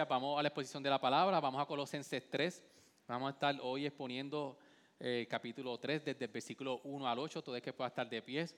Iglesia, 0.00 0.16
vamos 0.16 0.38
a 0.38 0.42
la 0.42 0.48
exposición 0.48 0.82
de 0.82 0.88
la 0.88 0.98
palabra, 0.98 1.40
vamos 1.40 1.60
a 1.60 1.66
Colosenses 1.66 2.26
3. 2.30 2.64
Vamos 3.06 3.28
a 3.28 3.32
estar 3.34 3.54
hoy 3.60 3.84
exponiendo 3.84 4.58
eh, 4.98 5.26
capítulo 5.28 5.76
3 5.78 6.06
desde 6.06 6.24
el 6.24 6.30
versículo 6.30 6.80
1 6.84 7.06
al 7.06 7.18
8, 7.18 7.42
todo 7.42 7.54
es 7.54 7.60
que 7.60 7.74
pueda 7.74 7.88
estar 7.88 8.08
de 8.08 8.22
pies. 8.22 8.56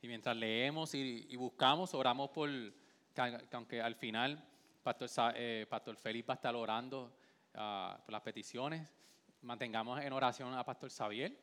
Y 0.00 0.06
mientras 0.06 0.36
leemos 0.36 0.94
y, 0.94 1.26
y 1.28 1.34
buscamos, 1.34 1.92
oramos 1.92 2.30
por, 2.30 2.48
que, 2.48 3.48
aunque 3.50 3.82
al 3.82 3.96
final 3.96 4.46
Pastor, 4.80 5.08
eh, 5.34 5.66
Pastor 5.68 5.96
Félix 5.96 6.28
va 6.28 6.34
a 6.34 6.36
estar 6.36 6.54
orando 6.54 7.16
uh, 7.54 8.00
por 8.04 8.12
las 8.12 8.22
peticiones, 8.22 8.88
mantengamos 9.42 10.00
en 10.00 10.12
oración 10.12 10.54
a 10.54 10.62
Pastor 10.62 10.92
Xavier. 10.92 11.36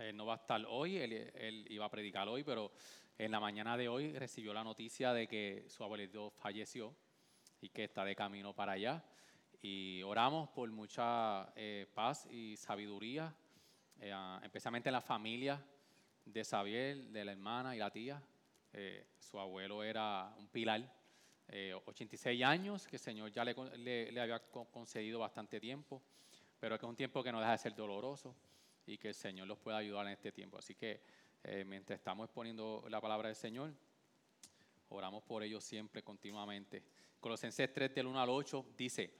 Él 0.00 0.16
no 0.16 0.26
va 0.26 0.32
a 0.32 0.36
estar 0.38 0.60
hoy, 0.68 0.96
él, 0.96 1.12
él, 1.36 1.66
iba 1.70 1.84
a 1.84 1.90
predicar 1.90 2.26
hoy, 2.26 2.42
pero 2.42 2.72
en 3.16 3.30
la 3.30 3.38
mañana 3.38 3.76
de 3.76 3.88
hoy 3.88 4.18
recibió 4.18 4.52
la 4.52 4.64
noticia 4.64 5.12
de 5.12 5.28
que 5.28 5.66
su 5.68 5.84
abuelito 5.84 6.32
falleció 6.32 6.92
y 7.62 7.70
que 7.70 7.84
está 7.84 8.04
de 8.04 8.14
camino 8.14 8.52
para 8.52 8.72
allá. 8.72 9.02
Y 9.62 10.02
oramos 10.02 10.50
por 10.50 10.70
mucha 10.70 11.50
eh, 11.56 11.86
paz 11.94 12.26
y 12.30 12.56
sabiduría, 12.58 13.34
eh, 13.98 14.12
especialmente 14.42 14.90
en 14.90 14.92
la 14.92 15.00
familia 15.00 15.64
de 16.26 16.44
Xavier, 16.44 16.96
de 17.04 17.24
la 17.24 17.32
hermana 17.32 17.74
y 17.74 17.78
la 17.78 17.90
tía. 17.90 18.22
Eh, 18.74 19.06
su 19.18 19.38
abuelo 19.38 19.82
era 19.82 20.34
un 20.36 20.48
pilar, 20.48 21.00
86 21.84 22.42
años, 22.44 22.86
que 22.86 22.96
el 22.96 23.00
Señor 23.00 23.30
ya 23.30 23.44
le, 23.44 23.54
le, 23.76 24.12
le 24.12 24.20
había 24.20 24.38
concedido 24.70 25.18
bastante 25.18 25.60
tiempo 25.60 26.02
pero 26.62 26.78
que 26.78 26.86
es 26.86 26.88
un 26.88 26.94
tiempo 26.94 27.24
que 27.24 27.32
no 27.32 27.40
deja 27.40 27.50
de 27.50 27.58
ser 27.58 27.74
doloroso 27.74 28.36
y 28.86 28.96
que 28.96 29.08
el 29.08 29.16
Señor 29.16 29.48
los 29.48 29.58
pueda 29.58 29.78
ayudar 29.78 30.06
en 30.06 30.12
este 30.12 30.30
tiempo. 30.30 30.58
Así 30.58 30.76
que 30.76 31.00
eh, 31.42 31.64
mientras 31.64 31.98
estamos 31.98 32.26
exponiendo 32.26 32.84
la 32.88 33.00
palabra 33.00 33.26
del 33.26 33.34
Señor, 33.34 33.74
oramos 34.90 35.24
por 35.24 35.42
ellos 35.42 35.64
siempre, 35.64 36.04
continuamente. 36.04 36.84
Colosenses 37.22 37.72
3 37.72 37.94
del 37.94 38.08
1 38.08 38.20
al 38.20 38.28
8 38.30 38.66
dice, 38.76 39.14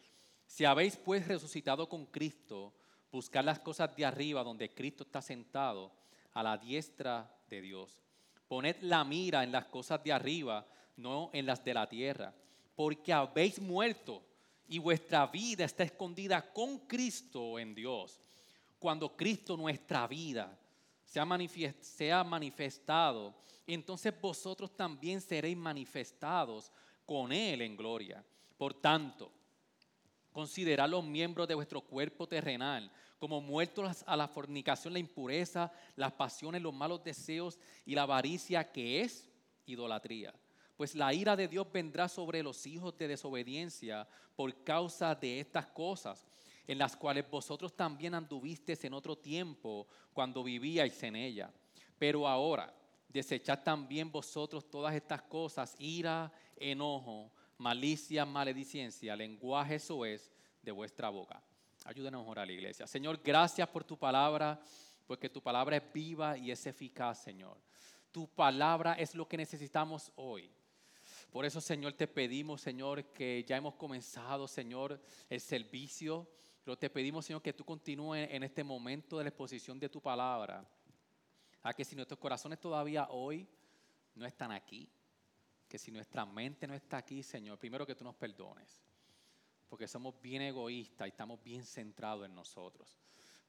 si 0.44 0.64
habéis 0.64 0.96
pues 0.96 1.26
resucitado 1.28 1.88
con 1.88 2.06
Cristo, 2.06 2.74
buscar 3.12 3.44
las 3.44 3.60
cosas 3.60 3.94
de 3.94 4.04
arriba 4.04 4.42
donde 4.42 4.74
Cristo 4.74 5.04
está 5.04 5.22
sentado 5.22 5.92
a 6.32 6.42
la 6.42 6.58
diestra 6.58 7.32
de 7.48 7.60
Dios. 7.60 8.02
Poned 8.48 8.74
la 8.80 9.04
mira 9.04 9.44
en 9.44 9.52
las 9.52 9.66
cosas 9.66 10.02
de 10.02 10.12
arriba, 10.12 10.66
no 10.96 11.30
en 11.32 11.46
las 11.46 11.64
de 11.64 11.74
la 11.74 11.88
tierra, 11.88 12.34
porque 12.74 13.12
habéis 13.12 13.60
muerto 13.60 14.24
y 14.66 14.80
vuestra 14.80 15.28
vida 15.28 15.64
está 15.64 15.84
escondida 15.84 16.52
con 16.52 16.80
Cristo 16.80 17.56
en 17.56 17.72
Dios. 17.72 18.20
Cuando 18.80 19.16
Cristo 19.16 19.56
nuestra 19.56 20.08
vida 20.08 20.58
sea 21.04 22.24
manifestado, 22.24 23.32
entonces 23.64 24.12
vosotros 24.20 24.74
también 24.74 25.20
seréis 25.20 25.56
manifestados 25.56 26.72
con 27.12 27.32
Él 27.32 27.60
en 27.60 27.76
gloria. 27.76 28.24
Por 28.56 28.74
tanto, 28.74 29.30
considerad 30.32 30.88
los 30.88 31.04
miembros 31.04 31.46
de 31.46 31.54
vuestro 31.54 31.82
cuerpo 31.82 32.26
terrenal 32.26 32.90
como 33.18 33.40
muertos 33.40 34.02
a 34.06 34.16
la 34.16 34.28
fornicación, 34.28 34.94
la 34.94 34.98
impureza, 34.98 35.70
las 35.94 36.12
pasiones, 36.12 36.62
los 36.62 36.72
malos 36.72 37.04
deseos 37.04 37.58
y 37.84 37.94
la 37.94 38.02
avaricia 38.02 38.72
que 38.72 39.02
es 39.02 39.28
idolatría 39.66 40.32
pues 40.76 40.96
la 40.96 41.14
ira 41.14 41.36
de 41.36 41.46
Dios 41.46 41.70
vendrá 41.70 42.08
sobre 42.08 42.42
los 42.42 42.66
hijos 42.66 42.98
de 42.98 43.06
desobediencia 43.06 44.08
por 44.34 44.64
causa 44.64 45.14
de 45.14 45.38
estas 45.38 45.66
cosas, 45.66 46.26
en 46.66 46.76
las 46.76 46.96
cuales 46.96 47.30
vosotros 47.30 47.76
también 47.76 48.14
anduvisteis 48.14 48.82
en 48.82 48.94
otro 48.94 49.16
tiempo 49.16 49.86
cuando 50.12 50.42
vivíais 50.42 51.00
en 51.04 51.14
ella. 51.14 51.52
Pero 52.00 52.26
ahora, 52.26 52.74
desechad 53.12 53.62
también 53.62 54.10
vosotros 54.10 54.68
todas 54.70 54.94
estas 54.94 55.22
cosas, 55.22 55.76
ira, 55.78 56.32
enojo, 56.56 57.30
malicia, 57.58 58.24
maledicencia, 58.24 59.14
lenguaje 59.14 59.76
eso 59.76 60.04
es 60.04 60.30
de 60.62 60.72
vuestra 60.72 61.08
boca. 61.08 61.42
Ayúdenos 61.84 62.26
a 62.26 62.30
orar, 62.30 62.46
la 62.46 62.52
iglesia. 62.52 62.86
Señor, 62.86 63.20
gracias 63.22 63.68
por 63.68 63.84
tu 63.84 63.98
palabra, 63.98 64.60
porque 65.06 65.28
tu 65.28 65.42
palabra 65.42 65.76
es 65.76 65.92
viva 65.92 66.38
y 66.38 66.50
es 66.50 66.64
eficaz, 66.66 67.22
Señor. 67.22 67.56
Tu 68.12 68.28
palabra 68.28 68.94
es 68.94 69.14
lo 69.14 69.26
que 69.26 69.36
necesitamos 69.36 70.12
hoy. 70.16 70.50
Por 71.30 71.44
eso, 71.44 71.60
Señor, 71.60 71.94
te 71.94 72.06
pedimos, 72.06 72.60
Señor, 72.60 73.04
que 73.06 73.44
ya 73.46 73.56
hemos 73.56 73.74
comenzado, 73.74 74.46
Señor, 74.46 75.00
el 75.28 75.40
servicio. 75.40 76.28
Pero 76.62 76.76
te 76.76 76.90
pedimos, 76.90 77.24
Señor, 77.24 77.42
que 77.42 77.52
tú 77.52 77.64
continúes 77.64 78.28
en 78.30 78.42
este 78.44 78.62
momento 78.62 79.18
de 79.18 79.24
la 79.24 79.30
exposición 79.30 79.80
de 79.80 79.88
tu 79.88 80.00
palabra. 80.00 80.64
A 81.62 81.72
que 81.74 81.84
si 81.84 81.94
nuestros 81.94 82.18
corazones 82.18 82.60
todavía 82.60 83.08
hoy 83.10 83.48
no 84.14 84.26
están 84.26 84.52
aquí, 84.52 84.90
que 85.68 85.78
si 85.78 85.90
nuestra 85.90 86.26
mente 86.26 86.66
no 86.66 86.74
está 86.74 86.98
aquí, 86.98 87.22
Señor, 87.22 87.58
primero 87.58 87.86
que 87.86 87.94
tú 87.94 88.04
nos 88.04 88.14
perdones. 88.14 88.82
Porque 89.68 89.88
somos 89.88 90.20
bien 90.20 90.42
egoístas 90.42 91.06
y 91.06 91.10
estamos 91.10 91.42
bien 91.42 91.64
centrados 91.64 92.26
en 92.26 92.34
nosotros. 92.34 92.98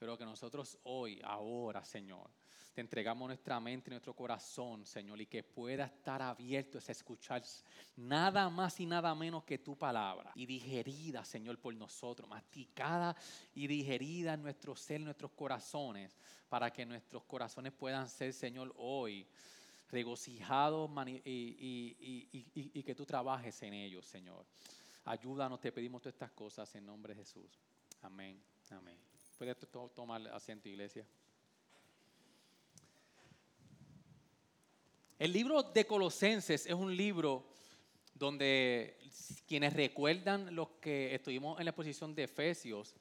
Pero 0.03 0.17
que 0.17 0.25
nosotros 0.25 0.77
hoy, 0.83 1.21
ahora, 1.23 1.85
Señor, 1.85 2.29
te 2.73 2.81
entregamos 2.81 3.25
nuestra 3.25 3.57
mente 3.61 3.89
y 3.89 3.91
nuestro 3.91 4.13
corazón, 4.13 4.85
Señor, 4.85 5.21
y 5.21 5.27
que 5.27 5.43
pueda 5.43 5.85
estar 5.85 6.21
abierto 6.21 6.77
a 6.77 6.91
escuchar 6.91 7.41
nada 7.95 8.49
más 8.49 8.77
y 8.81 8.85
nada 8.85 9.15
menos 9.15 9.45
que 9.45 9.59
tu 9.59 9.77
palabra. 9.77 10.33
Y 10.35 10.45
digerida, 10.45 11.23
Señor, 11.23 11.57
por 11.57 11.73
nosotros, 11.73 12.27
masticada 12.27 13.15
y 13.55 13.65
digerida 13.65 14.33
en 14.33 14.41
nuestro 14.41 14.75
ser, 14.75 14.99
nuestros 14.99 15.31
corazones, 15.31 16.17
para 16.49 16.69
que 16.73 16.85
nuestros 16.85 17.23
corazones 17.23 17.71
puedan 17.71 18.09
ser, 18.09 18.33
Señor, 18.33 18.73
hoy 18.75 19.25
regocijados 19.89 20.91
y, 21.23 21.95
y 22.73 22.83
que 22.83 22.93
tú 22.93 23.05
trabajes 23.05 23.63
en 23.63 23.73
ellos, 23.73 24.05
Señor. 24.05 24.45
Ayúdanos, 25.05 25.61
te 25.61 25.71
pedimos 25.71 26.01
todas 26.01 26.15
estas 26.15 26.31
cosas 26.31 26.75
en 26.75 26.85
nombre 26.85 27.13
de 27.13 27.21
Jesús. 27.21 27.57
Amén. 28.01 28.37
Amén. 28.69 29.12
Puedes 29.37 29.57
tomar 29.93 30.27
asiento, 30.29 30.69
iglesia. 30.69 31.05
El 35.17 35.31
libro 35.31 35.63
de 35.63 35.85
Colosenses 35.85 36.65
es 36.65 36.73
un 36.73 36.95
libro 36.95 37.45
donde 38.13 38.97
quienes 39.47 39.73
recuerdan 39.73 40.55
los 40.55 40.69
que 40.81 41.15
estuvimos 41.15 41.59
en 41.59 41.65
la 41.65 41.71
exposición 41.71 42.13
de 42.13 42.23
Efesios, 42.23 42.95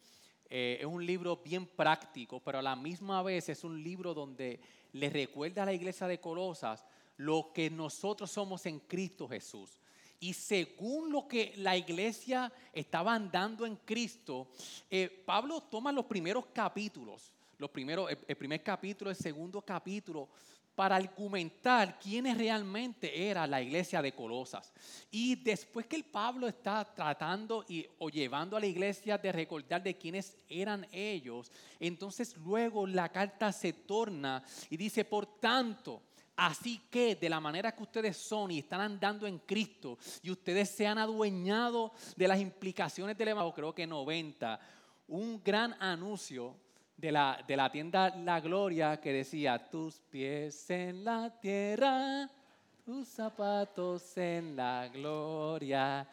eh, 0.49 0.79
es 0.81 0.87
un 0.87 1.05
libro 1.05 1.39
bien 1.39 1.67
práctico, 1.67 2.41
pero 2.41 2.59
a 2.59 2.63
la 2.63 2.77
misma 2.77 3.23
vez 3.23 3.49
es 3.49 3.65
un 3.65 3.83
libro 3.83 4.15
donde 4.15 4.61
le 4.93 5.11
recuerda 5.11 5.63
a 5.63 5.67
la 5.67 5.73
iglesia 5.73 6.07
de 6.07 6.21
Colosas 6.21 6.85
lo 7.17 7.53
que 7.55 7.71
nosotros 7.71 8.31
somos 8.31 8.67
en 8.67 8.81
Cristo 8.81 9.29
Jesús. 9.29 9.79
Y 10.23 10.35
según 10.35 11.11
lo 11.11 11.27
que 11.27 11.53
la 11.57 11.77
iglesia 11.77 12.53
estaba 12.73 13.13
andando 13.13 13.67
en 13.67 13.75
Cristo, 13.75 14.47
eh, 14.89 15.09
Pablo 15.27 15.63
toma 15.63 15.91
los 15.91 16.05
primeros 16.05 16.47
capítulos, 16.55 17.33
los 17.59 17.69
primeros, 17.71 18.09
el 18.29 18.37
primer 18.37 18.63
capítulo, 18.63 19.11
el 19.11 19.17
segundo 19.17 19.61
capítulo, 19.63 20.29
para 20.77 20.95
argumentar 20.95 21.99
quiénes 21.99 22.39
realmente 22.39 23.29
era 23.29 23.49
la 23.49 23.61
iglesia 23.61 24.01
de 24.01 24.15
Colosas. 24.15 24.73
Y 25.11 25.35
después 25.35 25.87
que 25.87 25.97
el 25.97 26.05
Pablo 26.05 26.47
está 26.47 26.85
tratando 26.85 27.65
y, 27.69 27.85
o 27.99 28.09
llevando 28.09 28.57
a 28.57 28.61
la 28.61 28.67
iglesia 28.67 29.19
de 29.19 29.33
recordar 29.33 29.83
de 29.83 29.97
quiénes 29.97 30.37
eran 30.49 30.87
ellos, 30.93 31.51
entonces 31.81 32.37
luego 32.37 32.87
la 32.87 33.09
carta 33.09 33.51
se 33.51 33.73
torna 33.73 34.45
y 34.71 34.77
dice, 34.77 35.05
por 35.05 35.27
tanto, 35.41 36.01
Así 36.43 36.81
que 36.91 37.15
de 37.15 37.29
la 37.31 37.39
manera 37.39 37.71
que 37.71 37.85
ustedes 37.85 38.17
son 38.17 38.51
y 38.51 38.59
están 38.59 38.81
andando 38.81 39.29
en 39.29 39.39
Cristo 39.39 39.97
y 40.25 40.31
ustedes 40.33 40.71
se 40.71 40.85
han 40.85 40.99
adueñado 40.99 41.93
de 42.17 42.27
las 42.27 42.41
implicaciones 42.41 43.17
del 43.17 43.29
Evangelio, 43.29 43.55
creo 43.55 43.73
que 43.73 43.87
90, 43.87 44.59
un 45.07 45.41
gran 45.45 45.77
anuncio 45.81 46.57
de 46.97 47.13
la, 47.13 47.45
de 47.47 47.57
la 47.57 47.71
tienda 47.71 48.11
La 48.17 48.41
Gloria 48.41 49.01
que 49.01 49.13
decía, 49.13 49.71
tus 49.71 50.01
pies 50.11 50.69
en 50.69 51.05
la 51.05 51.31
tierra, 51.31 52.29
tus 52.85 53.07
zapatos 53.07 54.17
en 54.17 54.57
la 54.57 54.89
gloria. 54.93 56.09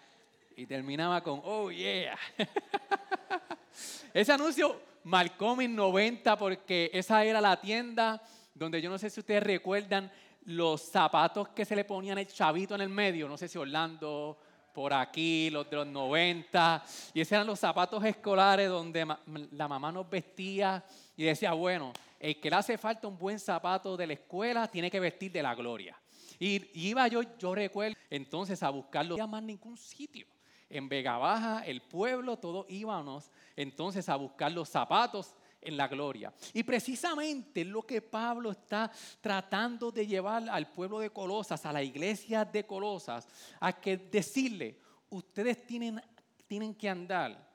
Y 0.55 0.67
terminaba 0.67 1.23
con, 1.23 1.41
oh 1.43 1.71
yeah. 1.71 2.15
Ese 4.13 4.31
anuncio 4.31 4.79
marcó 5.05 5.55
mis 5.55 5.71
90 5.71 6.37
porque 6.37 6.91
esa 6.93 7.25
era 7.25 7.41
la 7.41 7.59
tienda 7.59 8.21
donde 8.59 8.81
yo 8.81 8.89
no 8.89 8.97
sé 8.97 9.09
si 9.09 9.21
ustedes 9.21 9.41
recuerdan 9.41 10.11
los 10.45 10.81
zapatos 10.81 11.49
que 11.49 11.65
se 11.65 11.75
le 11.75 11.85
ponían 11.85 12.17
el 12.17 12.27
chavito 12.27 12.75
en 12.75 12.81
el 12.81 12.89
medio, 12.89 13.27
no 13.27 13.37
sé 13.37 13.47
si 13.47 13.57
Orlando, 13.57 14.37
por 14.73 14.93
aquí, 14.93 15.49
los 15.49 15.69
de 15.69 15.77
los 15.77 15.87
90, 15.87 16.83
y 17.13 17.21
esos 17.21 17.31
eran 17.31 17.47
los 17.47 17.59
zapatos 17.59 18.03
escolares 18.03 18.69
donde 18.69 19.07
la 19.51 19.67
mamá 19.67 19.91
nos 19.91 20.09
vestía 20.09 20.83
y 21.15 21.23
decía, 21.23 21.53
bueno, 21.53 21.91
el 22.19 22.39
que 22.39 22.49
le 22.49 22.55
hace 22.57 22.77
falta 22.77 23.07
un 23.07 23.17
buen 23.17 23.39
zapato 23.39 23.95
de 23.97 24.07
la 24.07 24.13
escuela 24.13 24.67
tiene 24.67 24.91
que 24.91 24.99
vestir 24.99 25.31
de 25.31 25.41
la 25.41 25.55
gloria. 25.55 25.97
Y, 26.37 26.87
iba 26.87 27.07
yo, 27.07 27.21
yo 27.37 27.55
recuerdo 27.55 27.97
entonces 28.09 28.61
a 28.63 28.69
buscarlo, 28.69 29.09
no 29.09 29.23
había 29.23 29.27
más 29.27 29.43
ningún 29.43 29.77
sitio. 29.77 30.27
En 30.69 30.87
Vega 30.87 31.17
Baja, 31.17 31.63
el 31.65 31.81
pueblo, 31.81 32.37
todos 32.37 32.65
íbamos 32.69 33.31
entonces 33.55 34.07
a 34.07 34.15
buscar 34.15 34.51
los 34.51 34.69
zapatos 34.69 35.33
en 35.61 35.77
la 35.77 35.87
gloria. 35.87 36.33
Y 36.53 36.63
precisamente 36.63 37.65
lo 37.65 37.83
que 37.83 38.01
Pablo 38.01 38.51
está 38.51 38.91
tratando 39.21 39.91
de 39.91 40.07
llevar 40.07 40.49
al 40.49 40.71
pueblo 40.71 40.99
de 40.99 41.09
Colosas, 41.09 41.65
a 41.65 41.73
la 41.73 41.83
iglesia 41.83 42.45
de 42.45 42.65
Colosas, 42.65 43.27
a 43.59 43.73
que 43.73 43.97
decirle, 43.97 44.79
ustedes 45.09 45.65
tienen, 45.65 46.01
tienen 46.47 46.75
que 46.75 46.89
andar 46.89 47.49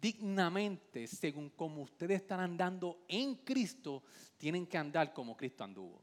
dignamente 0.00 1.06
según 1.06 1.50
como 1.50 1.82
ustedes 1.82 2.22
están 2.22 2.40
andando 2.40 3.04
en 3.08 3.36
Cristo, 3.36 4.02
tienen 4.36 4.66
que 4.66 4.78
andar 4.78 5.12
como 5.12 5.36
Cristo 5.36 5.64
anduvo. 5.64 6.02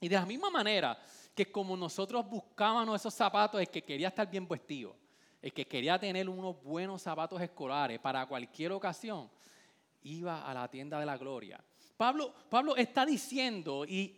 Y 0.00 0.08
de 0.08 0.16
la 0.16 0.26
misma 0.26 0.50
manera 0.50 0.98
que 1.34 1.50
como 1.50 1.76
nosotros 1.76 2.28
buscábamos 2.28 3.00
esos 3.00 3.14
zapatos, 3.14 3.60
el 3.60 3.68
que 3.68 3.82
quería 3.82 4.08
estar 4.08 4.30
bien 4.30 4.46
vestido, 4.48 4.96
el 5.40 5.52
que 5.52 5.66
quería 5.66 5.98
tener 5.98 6.28
unos 6.28 6.62
buenos 6.62 7.02
zapatos 7.02 7.40
escolares 7.40 7.98
para 7.98 8.26
cualquier 8.26 8.72
ocasión, 8.72 9.30
iba 10.04 10.42
a 10.42 10.54
la 10.54 10.70
tienda 10.70 10.98
de 11.00 11.06
la 11.06 11.16
gloria. 11.16 11.62
Pablo, 11.96 12.34
Pablo 12.50 12.76
está 12.76 13.06
diciendo, 13.06 13.84
y, 13.86 14.14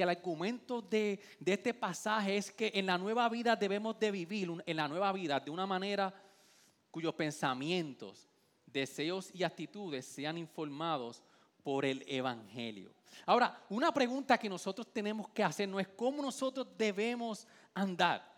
el 0.00 0.08
argumento 0.08 0.82
de, 0.82 1.20
de, 1.40 1.52
este 1.52 1.72
pasaje 1.72 2.36
es 2.36 2.50
que 2.50 2.72
en 2.74 2.86
la 2.86 2.98
nueva 2.98 3.28
vida 3.28 3.56
debemos 3.56 3.98
de 3.98 4.10
vivir, 4.10 4.50
en 4.64 4.76
la 4.76 4.86
nueva 4.86 5.12
vida, 5.12 5.40
de 5.40 5.50
una 5.50 5.66
manera 5.66 6.12
cuyos 6.90 7.14
pensamientos, 7.14 8.28
deseos 8.66 9.30
y 9.34 9.42
actitudes 9.42 10.06
sean 10.06 10.36
informados 10.36 11.22
por 11.62 11.84
el 11.84 12.04
Evangelio. 12.06 12.92
Ahora, 13.24 13.64
una 13.70 13.92
pregunta 13.92 14.38
que 14.38 14.48
nosotros 14.48 14.92
tenemos 14.92 15.28
que 15.30 15.42
hacer 15.42 15.68
no 15.68 15.80
es 15.80 15.88
cómo 15.88 16.22
nosotros 16.22 16.66
debemos 16.76 17.46
andar. 17.74 18.34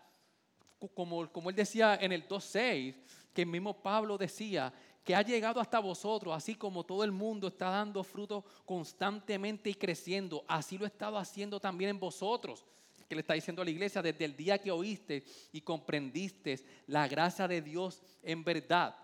Como, 0.93 1.29
como 1.31 1.49
él 1.49 1.55
decía 1.55 1.97
en 2.01 2.11
el 2.11 2.27
2.6, 2.27 2.95
que 3.33 3.41
el 3.43 3.47
mismo 3.47 3.81
Pablo 3.81 4.17
decía, 4.17 4.73
que 5.09 5.15
ha 5.15 5.23
llegado 5.23 5.59
hasta 5.59 5.79
vosotros, 5.79 6.35
así 6.35 6.53
como 6.53 6.85
todo 6.85 7.03
el 7.03 7.11
mundo 7.11 7.47
está 7.47 7.71
dando 7.71 8.03
fruto 8.03 8.45
constantemente 8.63 9.71
y 9.71 9.73
creciendo, 9.73 10.45
así 10.47 10.77
lo 10.77 10.83
he 10.85 10.87
estado 10.87 11.17
haciendo 11.17 11.59
también 11.59 11.89
en 11.89 11.99
vosotros. 11.99 12.63
Que 13.07 13.15
le 13.15 13.21
está 13.21 13.33
diciendo 13.33 13.63
a 13.63 13.65
la 13.65 13.71
iglesia 13.71 14.03
desde 14.03 14.23
el 14.23 14.37
día 14.37 14.59
que 14.59 14.69
oíste 14.69 15.23
y 15.51 15.61
comprendiste 15.61 16.63
la 16.85 17.07
gracia 17.07 17.47
de 17.47 17.59
Dios 17.59 18.03
en 18.21 18.43
verdad. 18.43 18.95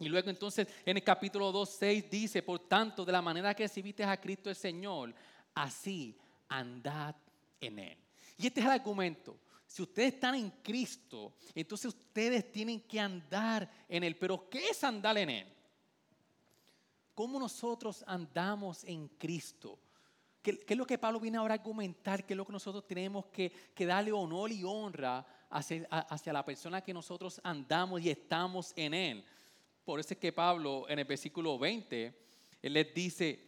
Y 0.00 0.08
luego 0.08 0.30
entonces 0.30 0.66
en 0.84 0.96
el 0.96 1.04
capítulo 1.04 1.52
2, 1.52 1.70
6 1.78 2.10
dice, 2.10 2.42
por 2.42 2.58
tanto, 2.66 3.04
de 3.04 3.12
la 3.12 3.22
manera 3.22 3.54
que 3.54 3.62
recibiste 3.62 4.02
a 4.02 4.20
Cristo 4.20 4.50
el 4.50 4.56
Señor, 4.56 5.14
así 5.54 6.18
andad 6.48 7.14
en 7.60 7.78
Él. 7.78 7.98
Y 8.36 8.48
este 8.48 8.58
es 8.58 8.66
el 8.66 8.72
argumento. 8.72 9.38
Si 9.72 9.80
ustedes 9.80 10.12
están 10.12 10.34
en 10.34 10.50
Cristo, 10.62 11.32
entonces 11.54 11.86
ustedes 11.86 12.52
tienen 12.52 12.78
que 12.78 13.00
andar 13.00 13.70
en 13.88 14.04
Él. 14.04 14.14
Pero 14.18 14.50
¿qué 14.50 14.68
es 14.68 14.84
andar 14.84 15.16
en 15.16 15.30
Él? 15.30 15.46
¿Cómo 17.14 17.40
nosotros 17.40 18.04
andamos 18.06 18.84
en 18.84 19.08
Cristo? 19.08 19.78
¿Qué, 20.42 20.62
es 20.68 20.76
lo 20.76 20.84
que 20.84 20.98
Pablo 20.98 21.18
viene 21.18 21.38
ahora 21.38 21.54
a 21.54 21.56
argumentar? 21.56 22.26
¿Qué 22.26 22.34
es 22.34 22.36
lo 22.36 22.44
que 22.44 22.52
nosotros 22.52 22.86
tenemos 22.86 23.24
que, 23.32 23.50
darle 23.78 24.12
honor 24.12 24.52
y 24.52 24.62
honra 24.62 25.24
hacia, 25.48 25.86
hacia, 25.90 26.34
la 26.34 26.44
persona 26.44 26.82
que 26.82 26.92
nosotros 26.92 27.40
andamos 27.42 28.02
y 28.02 28.10
estamos 28.10 28.74
en 28.76 28.92
Él? 28.92 29.24
Por 29.86 30.00
eso 30.00 30.12
es 30.12 30.20
que 30.20 30.34
Pablo 30.34 30.86
en 30.86 30.98
el 30.98 31.06
versículo 31.06 31.58
20, 31.58 32.14
Él 32.60 32.72
les 32.74 32.92
dice 32.92 33.40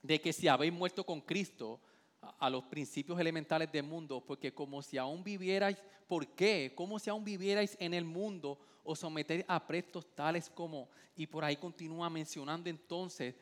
de 0.00 0.22
que 0.22 0.32
si 0.32 0.48
habéis 0.48 0.72
muerto 0.72 1.04
con 1.04 1.20
Cristo, 1.20 1.82
a 2.20 2.50
los 2.50 2.64
principios 2.64 3.18
elementales 3.18 3.70
del 3.72 3.84
mundo, 3.84 4.22
porque 4.26 4.52
como 4.52 4.82
si 4.82 4.98
aún 4.98 5.24
vivierais, 5.24 5.78
¿por 6.06 6.26
qué? 6.28 6.72
Como 6.74 6.98
si 6.98 7.10
aún 7.10 7.24
vivierais 7.24 7.76
en 7.80 7.94
el 7.94 8.04
mundo, 8.04 8.58
os 8.84 8.98
sometéis 8.98 9.44
a 9.48 9.66
prestos 9.66 10.14
tales 10.14 10.50
como, 10.50 10.88
y 11.16 11.26
por 11.26 11.44
ahí 11.44 11.56
continúa 11.56 12.10
mencionando 12.10 12.68
entonces 12.68 13.34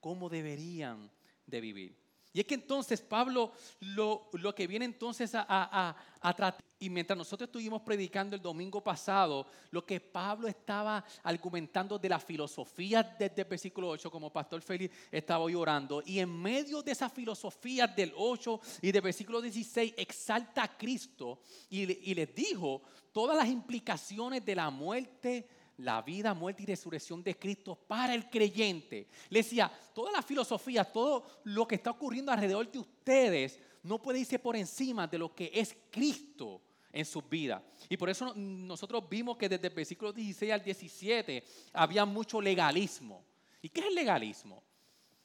cómo 0.00 0.28
deberían 0.28 1.10
de 1.46 1.60
vivir. 1.60 2.03
Y 2.34 2.40
es 2.40 2.46
que 2.46 2.56
entonces 2.56 3.00
Pablo 3.00 3.52
lo, 3.78 4.28
que 4.56 4.66
viene 4.66 4.84
entonces 4.84 5.30
a, 5.36 5.96
tratar, 6.20 6.56
y 6.80 6.90
mientras 6.90 7.16
nosotros 7.16 7.46
estuvimos 7.46 7.80
predicando 7.82 8.34
el 8.34 8.42
domingo 8.42 8.82
pasado, 8.82 9.46
lo 9.70 9.86
que 9.86 10.00
Pablo 10.00 10.48
estaba 10.48 11.04
argumentando 11.22 11.96
de 11.96 12.08
la 12.08 12.18
filosofía 12.18 13.04
desde 13.04 13.42
el 13.42 13.48
versículo 13.48 13.88
8, 13.90 14.10
como 14.10 14.32
Pastor 14.32 14.60
Félix 14.62 14.92
estaba 15.12 15.44
hoy 15.44 15.54
orando, 15.54 16.02
y 16.04 16.18
en 16.18 16.36
medio 16.42 16.82
de 16.82 16.90
esa 16.90 17.08
filosofía 17.08 17.86
del 17.86 18.12
8 18.16 18.60
y 18.82 18.90
del 18.90 19.02
versículo 19.02 19.40
16 19.40 19.94
exalta 19.96 20.64
a 20.64 20.76
Cristo 20.76 21.38
y, 21.70 22.10
y 22.10 22.14
les 22.16 22.34
dijo 22.34 22.82
todas 23.12 23.36
las 23.36 23.46
implicaciones 23.46 24.44
de 24.44 24.56
la 24.56 24.70
muerte, 24.70 25.46
la 25.78 26.02
vida, 26.02 26.34
muerte 26.34 26.62
y 26.62 26.66
resurrección 26.66 27.22
de 27.22 27.36
Cristo 27.36 27.74
para 27.74 28.14
el 28.14 28.28
creyente. 28.28 29.08
Le 29.30 29.40
decía, 29.40 29.70
toda 29.94 30.12
la 30.12 30.22
filosofía, 30.22 30.84
todo 30.84 31.24
lo 31.44 31.66
que 31.66 31.76
está 31.76 31.90
ocurriendo 31.90 32.30
alrededor 32.30 32.70
de 32.70 32.78
ustedes, 32.78 33.58
no 33.82 34.00
puede 34.00 34.20
irse 34.20 34.38
por 34.38 34.56
encima 34.56 35.06
de 35.06 35.18
lo 35.18 35.34
que 35.34 35.50
es 35.52 35.76
Cristo 35.90 36.60
en 36.92 37.04
sus 37.04 37.28
vidas. 37.28 37.62
Y 37.88 37.96
por 37.96 38.08
eso 38.08 38.32
nosotros 38.34 39.08
vimos 39.08 39.36
que 39.36 39.48
desde 39.48 39.66
el 39.66 39.74
versículo 39.74 40.12
16 40.12 40.52
al 40.52 40.62
17 40.62 41.44
había 41.72 42.04
mucho 42.04 42.40
legalismo. 42.40 43.24
¿Y 43.60 43.68
qué 43.68 43.80
es 43.80 43.86
el 43.86 43.94
legalismo? 43.94 44.62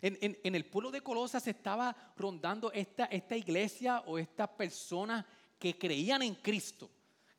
En, 0.02 0.56
el 0.56 0.66
pueblo 0.66 0.92
de 0.92 1.02
Colosas 1.02 1.45
estaba 1.48 1.94
rondando 2.16 2.72
esta, 2.72 3.06
esta 3.06 3.36
iglesia 3.36 4.02
o 4.07 4.18
estas 4.18 4.48
personas 4.50 5.25
que 5.60 5.78
creían 5.78 6.22
en 6.22 6.36
Cristo 6.36 6.90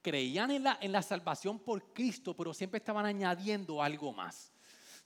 creían 0.02 0.50
en 0.50 0.64
la, 0.64 0.78
en 0.80 0.92
la 0.92 1.02
salvación 1.02 1.58
por 1.58 1.92
Cristo, 1.92 2.36
pero 2.36 2.54
siempre 2.54 2.78
estaban 2.78 3.06
añadiendo 3.06 3.82
algo 3.82 4.12
más. 4.12 4.52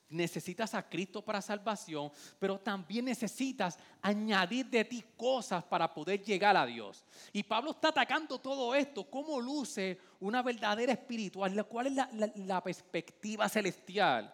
Necesitas 0.09 0.75
a 0.75 0.89
Cristo 0.89 1.23
para 1.23 1.41
salvación, 1.41 2.13
pero 2.39 2.59
también 2.61 3.07
necesitas 3.07 3.79
añadir 4.03 4.67
de 4.67 4.85
ti 4.85 5.05
cosas 5.17 5.65
para 5.65 5.93
poder 5.93 6.23
llegar 6.23 6.57
a 6.57 6.67
Dios. 6.67 7.05
Y 7.33 7.43
Pablo 7.43 7.73
está 7.73 7.89
atacando 7.89 8.39
todo 8.39 8.75
esto, 8.75 9.09
cómo 9.11 9.41
luce 9.41 9.99
una 10.21 10.43
verdadera 10.43 10.93
espiritual, 10.93 11.67
cuál 11.67 11.87
es 11.89 11.93
la, 11.95 12.11
la 12.37 12.63
perspectiva 12.63 13.49
celestial, 13.49 14.33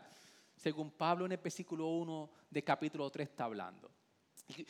según 0.57 0.91
Pablo 0.91 1.25
en 1.25 1.33
el 1.33 1.39
versículo 1.39 1.87
1 1.87 2.31
de 2.51 2.65
capítulo 2.65 3.09
3 3.09 3.29
está 3.29 3.45
hablando. 3.45 3.91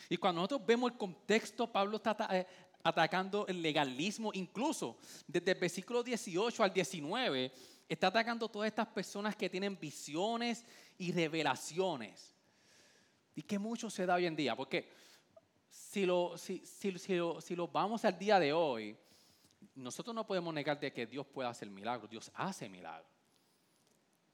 Y 0.08 0.16
cuando 0.16 0.40
nosotros 0.40 0.66
vemos 0.66 0.92
el 0.92 0.98
contexto, 0.98 1.70
Pablo 1.70 1.96
está 1.96 2.16
eh, 2.30 2.46
atacando 2.82 3.46
el 3.46 3.60
legalismo, 3.60 4.30
incluso 4.34 4.98
desde 5.26 5.52
el 5.52 5.58
versículo 5.58 6.02
18 6.02 6.62
al 6.62 6.72
19, 6.72 7.52
está 7.88 8.06
atacando 8.06 8.48
todas 8.48 8.68
estas 8.68 8.86
personas 8.86 9.36
que 9.36 9.50
tienen 9.50 9.78
visiones 9.78 10.64
y 10.98 11.12
revelaciones. 11.12 12.34
Y 13.34 13.42
que 13.42 13.58
mucho 13.58 13.90
se 13.90 14.06
da 14.06 14.14
hoy 14.14 14.26
en 14.26 14.36
día, 14.36 14.54
porque 14.56 14.88
si 15.68 16.04
lo, 16.04 16.36
si, 16.36 16.64
si, 16.66 17.56
lo, 17.56 17.68
vamos 17.68 18.04
al 18.04 18.18
día 18.18 18.38
de 18.38 18.52
hoy, 18.52 18.96
nosotros 19.74 20.14
no 20.14 20.26
podemos 20.26 20.52
negar 20.52 20.78
de 20.78 20.92
que 20.92 21.06
Dios 21.06 21.26
pueda 21.26 21.48
hacer 21.48 21.70
milagros, 21.70 22.10
Dios 22.10 22.30
hace 22.34 22.68
milagros. 22.68 23.10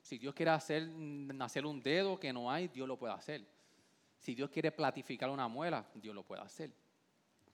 Si 0.00 0.18
Dios 0.18 0.34
quiere 0.34 0.52
hacer 0.52 0.88
nacer 0.88 1.66
un 1.66 1.82
dedo 1.82 2.18
que 2.18 2.32
no 2.32 2.50
hay, 2.50 2.68
Dios 2.68 2.86
lo 2.86 2.96
puede 2.96 3.14
hacer. 3.14 3.46
Si 4.18 4.34
Dios 4.34 4.50
quiere 4.50 4.70
platificar 4.70 5.30
una 5.30 5.48
muela, 5.48 5.84
Dios 5.94 6.14
lo 6.14 6.22
puede 6.22 6.42
hacer. 6.42 6.72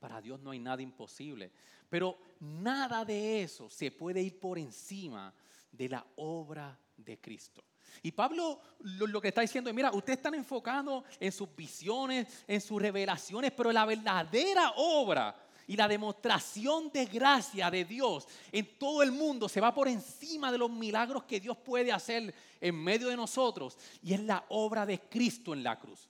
Para 0.02 0.20
Dios 0.20 0.40
no 0.40 0.50
hay 0.50 0.58
nada 0.58 0.82
imposible. 0.82 1.52
Pero 1.88 2.18
nada 2.40 3.04
de 3.04 3.44
eso 3.44 3.70
se 3.70 3.92
puede 3.92 4.20
ir 4.20 4.40
por 4.40 4.58
encima 4.58 5.32
de 5.70 5.88
la 5.88 6.04
obra 6.16 6.76
de 6.96 7.20
Cristo. 7.20 7.62
Y 8.02 8.10
Pablo 8.10 8.60
lo, 8.80 9.20
que 9.20 9.28
está 9.28 9.42
diciendo 9.42 9.70
es, 9.70 9.76
mira, 9.76 9.92
ustedes 9.92 10.16
están 10.16 10.34
enfocados 10.34 11.04
en 11.20 11.30
sus 11.30 11.54
visiones, 11.54 12.42
en 12.48 12.60
sus 12.60 12.82
revelaciones, 12.82 13.52
pero 13.52 13.70
la 13.70 13.84
verdadera 13.84 14.72
obra 14.74 15.36
y 15.68 15.76
la 15.76 15.86
demostración 15.86 16.90
de 16.90 17.06
gracia 17.06 17.70
de 17.70 17.84
Dios 17.84 18.26
en 18.50 18.76
todo 18.78 19.04
el 19.04 19.12
mundo 19.12 19.48
se 19.48 19.60
va 19.60 19.72
por 19.72 19.86
encima 19.86 20.50
de 20.50 20.58
los 20.58 20.68
milagros 20.68 21.22
que 21.22 21.38
Dios 21.38 21.56
puede 21.58 21.92
hacer 21.92 22.34
en 22.60 22.74
medio 22.74 23.08
de 23.08 23.16
nosotros. 23.16 23.78
Y 24.02 24.14
es 24.14 24.20
la 24.24 24.44
obra 24.48 24.84
de 24.84 24.98
Cristo 24.98 25.54
en 25.54 25.62
la 25.62 25.78
cruz. 25.78 26.08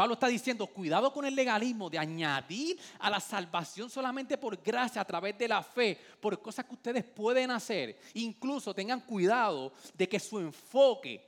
Pablo 0.00 0.14
está 0.14 0.28
diciendo, 0.28 0.66
cuidado 0.66 1.12
con 1.12 1.26
el 1.26 1.36
legalismo 1.36 1.90
de 1.90 1.98
añadir 1.98 2.78
a 3.00 3.10
la 3.10 3.20
salvación 3.20 3.90
solamente 3.90 4.38
por 4.38 4.56
gracia 4.62 5.02
a 5.02 5.04
través 5.04 5.36
de 5.36 5.46
la 5.46 5.62
fe, 5.62 5.94
por 6.18 6.40
cosas 6.40 6.64
que 6.64 6.72
ustedes 6.72 7.04
pueden 7.04 7.50
hacer. 7.50 8.00
Incluso 8.14 8.72
tengan 8.72 9.02
cuidado 9.02 9.74
de 9.92 10.08
que 10.08 10.18
su 10.18 10.38
enfoque 10.38 11.22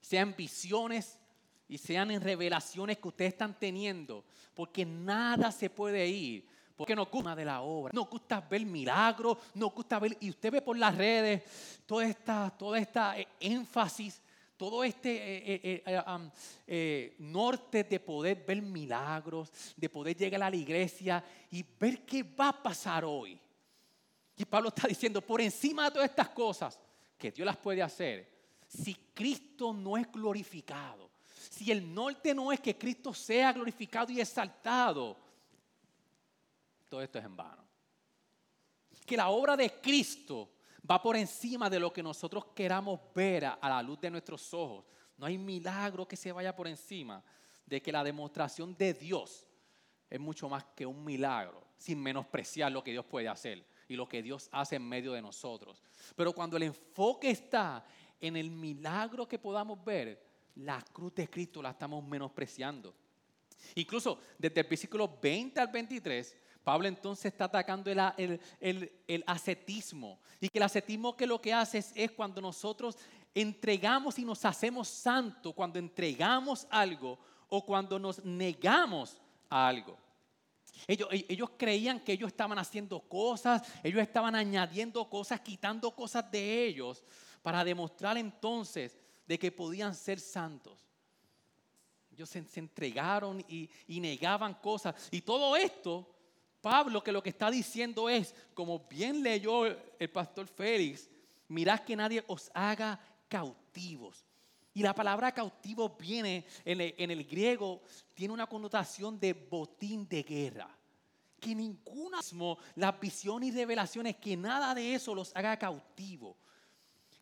sean 0.00 0.34
visiones 0.36 1.20
y 1.68 1.78
sean 1.78 2.10
en 2.10 2.20
revelaciones 2.20 2.98
que 2.98 3.06
ustedes 3.06 3.34
están 3.34 3.56
teniendo, 3.56 4.24
porque 4.54 4.84
nada 4.84 5.52
se 5.52 5.70
puede 5.70 6.08
ir 6.08 6.48
porque 6.74 6.94
nos 6.94 7.08
gusta 7.08 7.34
de 7.34 7.44
la 7.44 7.62
obra, 7.62 7.92
nos 7.94 8.10
gusta 8.10 8.40
ver 8.40 8.66
milagros, 8.66 9.38
nos 9.54 9.72
gusta 9.72 9.98
ver, 9.98 10.16
y 10.20 10.30
usted 10.30 10.52
ve 10.52 10.60
por 10.60 10.76
las 10.76 10.94
redes 10.94 11.42
toda 11.86 12.04
esta, 12.04 12.50
toda 12.50 12.78
esta 12.78 13.18
eh, 13.18 13.26
énfasis, 13.40 14.20
todo 14.56 14.82
este 14.82 15.10
eh, 15.14 15.82
eh, 16.66 17.16
norte 17.18 17.84
de 17.84 18.00
poder 18.00 18.44
ver 18.46 18.62
milagros, 18.62 19.52
de 19.76 19.88
poder 19.88 20.16
llegar 20.16 20.42
a 20.42 20.50
la 20.50 20.56
iglesia 20.56 21.22
y 21.50 21.64
ver 21.78 22.04
qué 22.04 22.22
va 22.22 22.48
a 22.48 22.62
pasar 22.62 23.04
hoy. 23.04 23.38
Y 24.36 24.44
Pablo 24.44 24.68
está 24.68 24.88
diciendo, 24.88 25.20
por 25.20 25.40
encima 25.40 25.84
de 25.84 25.90
todas 25.92 26.10
estas 26.10 26.30
cosas, 26.30 26.78
que 27.16 27.30
Dios 27.30 27.46
las 27.46 27.56
puede 27.56 27.82
hacer, 27.82 28.34
si 28.66 28.94
Cristo 29.14 29.72
no 29.72 29.96
es 29.96 30.10
glorificado, 30.10 31.10
si 31.50 31.70
el 31.70 31.94
norte 31.94 32.34
no 32.34 32.52
es 32.52 32.60
que 32.60 32.76
Cristo 32.76 33.14
sea 33.14 33.52
glorificado 33.52 34.12
y 34.12 34.20
exaltado, 34.20 35.16
todo 36.88 37.02
esto 37.02 37.18
es 37.18 37.24
en 37.24 37.36
vano. 37.36 37.64
Que 39.04 39.16
la 39.16 39.28
obra 39.28 39.56
de 39.56 39.80
Cristo 39.80 40.50
va 40.88 41.02
por 41.02 41.16
encima 41.16 41.68
de 41.68 41.80
lo 41.80 41.92
que 41.92 42.02
nosotros 42.02 42.46
queramos 42.54 43.00
ver 43.14 43.44
a 43.46 43.68
la 43.68 43.82
luz 43.82 44.00
de 44.00 44.10
nuestros 44.10 44.52
ojos. 44.54 44.84
No 45.16 45.26
hay 45.26 45.38
milagro 45.38 46.06
que 46.06 46.16
se 46.16 46.32
vaya 46.32 46.54
por 46.54 46.68
encima 46.68 47.22
de 47.64 47.82
que 47.82 47.92
la 47.92 48.04
demostración 48.04 48.76
de 48.76 48.94
Dios 48.94 49.46
es 50.08 50.20
mucho 50.20 50.48
más 50.48 50.64
que 50.76 50.86
un 50.86 51.04
milagro, 51.04 51.66
sin 51.76 52.00
menospreciar 52.00 52.70
lo 52.70 52.84
que 52.84 52.92
Dios 52.92 53.04
puede 53.04 53.28
hacer 53.28 53.66
y 53.88 53.96
lo 53.96 54.08
que 54.08 54.22
Dios 54.22 54.48
hace 54.52 54.76
en 54.76 54.88
medio 54.88 55.12
de 55.12 55.22
nosotros. 55.22 55.82
Pero 56.14 56.32
cuando 56.32 56.56
el 56.56 56.64
enfoque 56.64 57.30
está 57.30 57.84
en 58.20 58.36
el 58.36 58.50
milagro 58.50 59.26
que 59.26 59.38
podamos 59.38 59.84
ver, 59.84 60.24
la 60.56 60.80
cruz 60.92 61.14
de 61.14 61.28
Cristo 61.28 61.60
la 61.60 61.70
estamos 61.70 62.04
menospreciando. 62.04 62.94
Incluso 63.74 64.20
desde 64.38 64.60
el 64.60 64.66
versículo 64.66 65.18
20 65.20 65.60
al 65.60 65.68
23, 65.68 66.36
Pablo 66.66 66.88
entonces 66.88 67.26
está 67.26 67.44
atacando 67.44 67.92
el, 67.92 68.40
el, 69.06 69.24
ascetismo. 69.28 70.18
Y 70.40 70.48
que 70.48 70.58
el 70.58 70.64
ascetismo 70.64 71.16
que 71.16 71.24
lo 71.24 71.40
que 71.40 71.54
hace 71.54 71.78
es, 71.78 72.10
cuando 72.10 72.40
nosotros 72.40 72.98
entregamos 73.32 74.18
y 74.18 74.24
nos 74.24 74.44
hacemos 74.44 74.88
santos, 74.88 75.54
cuando 75.54 75.78
entregamos 75.78 76.66
algo 76.68 77.20
o 77.48 77.64
cuando 77.64 78.00
nos 78.00 78.24
negamos 78.24 79.22
a 79.48 79.68
algo. 79.68 79.96
Ellos, 80.88 81.08
e, 81.12 81.24
ellos, 81.28 81.50
creían 81.56 82.00
que 82.00 82.14
ellos 82.14 82.26
estaban 82.26 82.58
haciendo 82.58 82.98
cosas, 82.98 83.62
ellos 83.84 84.02
estaban 84.02 84.34
añadiendo 84.34 85.08
cosas, 85.08 85.38
quitando 85.42 85.92
cosas 85.92 86.28
de 86.32 86.66
ellos 86.66 87.04
para 87.42 87.62
demostrar 87.62 88.18
entonces 88.18 88.98
de 89.24 89.38
que 89.38 89.52
podían 89.52 89.94
ser 89.94 90.18
santos. 90.18 90.84
Ellos 92.10 92.28
se, 92.28 92.44
entregaron 92.58 93.44
y 93.48 94.00
negaban 94.00 94.54
cosas. 94.54 94.96
Y 95.12 95.20
todo 95.20 95.54
esto 95.54 96.15
Pablo 96.66 97.00
que 97.00 97.12
lo 97.12 97.22
que 97.22 97.30
está 97.30 97.48
diciendo 97.48 98.08
es, 98.08 98.34
como 98.52 98.80
bien 98.80 99.22
leyó 99.22 99.66
el 99.66 100.10
pastor 100.10 100.48
Félix, 100.48 101.08
mirad 101.46 101.78
que 101.78 101.94
nadie 101.94 102.24
os 102.26 102.50
haga 102.52 102.98
cautivos. 103.28 104.24
Y 104.74 104.82
la 104.82 104.92
palabra 104.92 105.30
cautivo 105.30 105.90
viene 105.90 106.44
en 106.64 106.80
el, 107.12 107.24
griego, 107.24 107.82
tiene 108.14 108.34
una 108.34 108.48
connotación 108.48 109.20
de 109.20 109.32
botín 109.32 110.08
de 110.08 110.24
guerra. 110.24 110.68
Que 111.38 111.54
ninguna, 111.54 112.18
las 112.74 112.98
visiones 112.98 113.50
y 113.50 113.56
revelaciones, 113.56 114.16
que 114.16 114.36
nada 114.36 114.74
de 114.74 114.92
eso 114.92 115.14
los 115.14 115.30
haga 115.36 115.56
cautivo. 115.56 116.36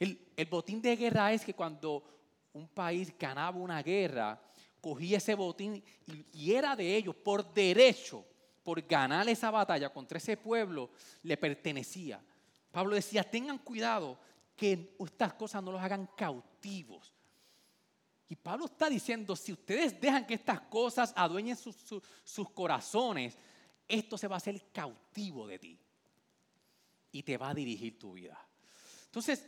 El, 0.01 0.19
botín 0.49 0.81
de 0.81 0.97
guerra 0.97 1.35
es 1.35 1.45
que 1.45 1.53
cuando 1.53 2.03
un 2.55 2.67
país 2.67 3.13
ganaba 3.19 3.59
una 3.59 3.83
guerra, 3.83 4.41
cogía 4.81 5.19
ese 5.19 5.35
botín 5.35 5.85
y 6.33 6.51
era 6.51 6.75
de 6.75 6.97
ellos 6.97 7.15
por 7.15 7.53
derecho 7.53 8.25
por 8.64 8.83
ganar 8.83 9.28
esa 9.28 9.50
batalla 9.50 9.92
contra 9.92 10.18
ese 10.18 10.37
pueblo 10.37 10.90
le 11.23 11.37
pertenecía. 11.37 12.21
Pablo 12.73 12.97
decía, 12.97 13.23
tengan 13.23 13.59
cuidado 13.59 14.18
que 14.56 14.97
estas 14.99 15.35
cosas 15.35 15.62
no 15.62 15.71
los 15.71 15.83
hagan 15.83 16.09
cautivos. 16.16 17.12
Y 18.28 18.37
Pablo 18.37 18.64
está 18.64 18.88
diciendo, 18.88 19.37
si 19.37 19.52
ustedes 19.52 20.00
dejan 20.00 20.26
que 20.26 20.35
estas 20.35 20.62
cosas 20.62 21.12
adueñen 21.14 21.56
sus, 21.56 21.76
sus 22.25 22.50
corazones, 22.50 23.37
esto 23.87 24.16
se 24.16 24.26
va 24.26 24.37
a 24.37 24.38
hacer 24.38 24.73
cautivo 24.73 25.47
de 25.47 25.59
ti 25.59 25.78
y 27.12 27.23
te 27.23 27.37
va 27.37 27.50
a 27.50 27.54
dirigir 27.54 27.99
tu 27.99 28.14
vida. 28.14 28.38
Entonces, 29.04 29.47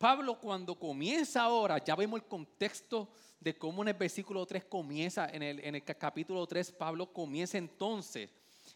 Pablo 0.00 0.40
cuando 0.40 0.78
comienza 0.78 1.42
ahora, 1.42 1.76
ya 1.76 1.94
vemos 1.94 2.22
el 2.22 2.26
contexto 2.26 3.06
de 3.38 3.54
cómo 3.58 3.82
en 3.82 3.88
el 3.88 3.94
versículo 3.94 4.46
3 4.46 4.64
comienza, 4.64 5.28
en 5.28 5.42
el, 5.42 5.60
en 5.60 5.74
el 5.74 5.84
capítulo 5.84 6.46
3 6.46 6.72
Pablo 6.72 7.12
comienza 7.12 7.58
entonces, 7.58 8.30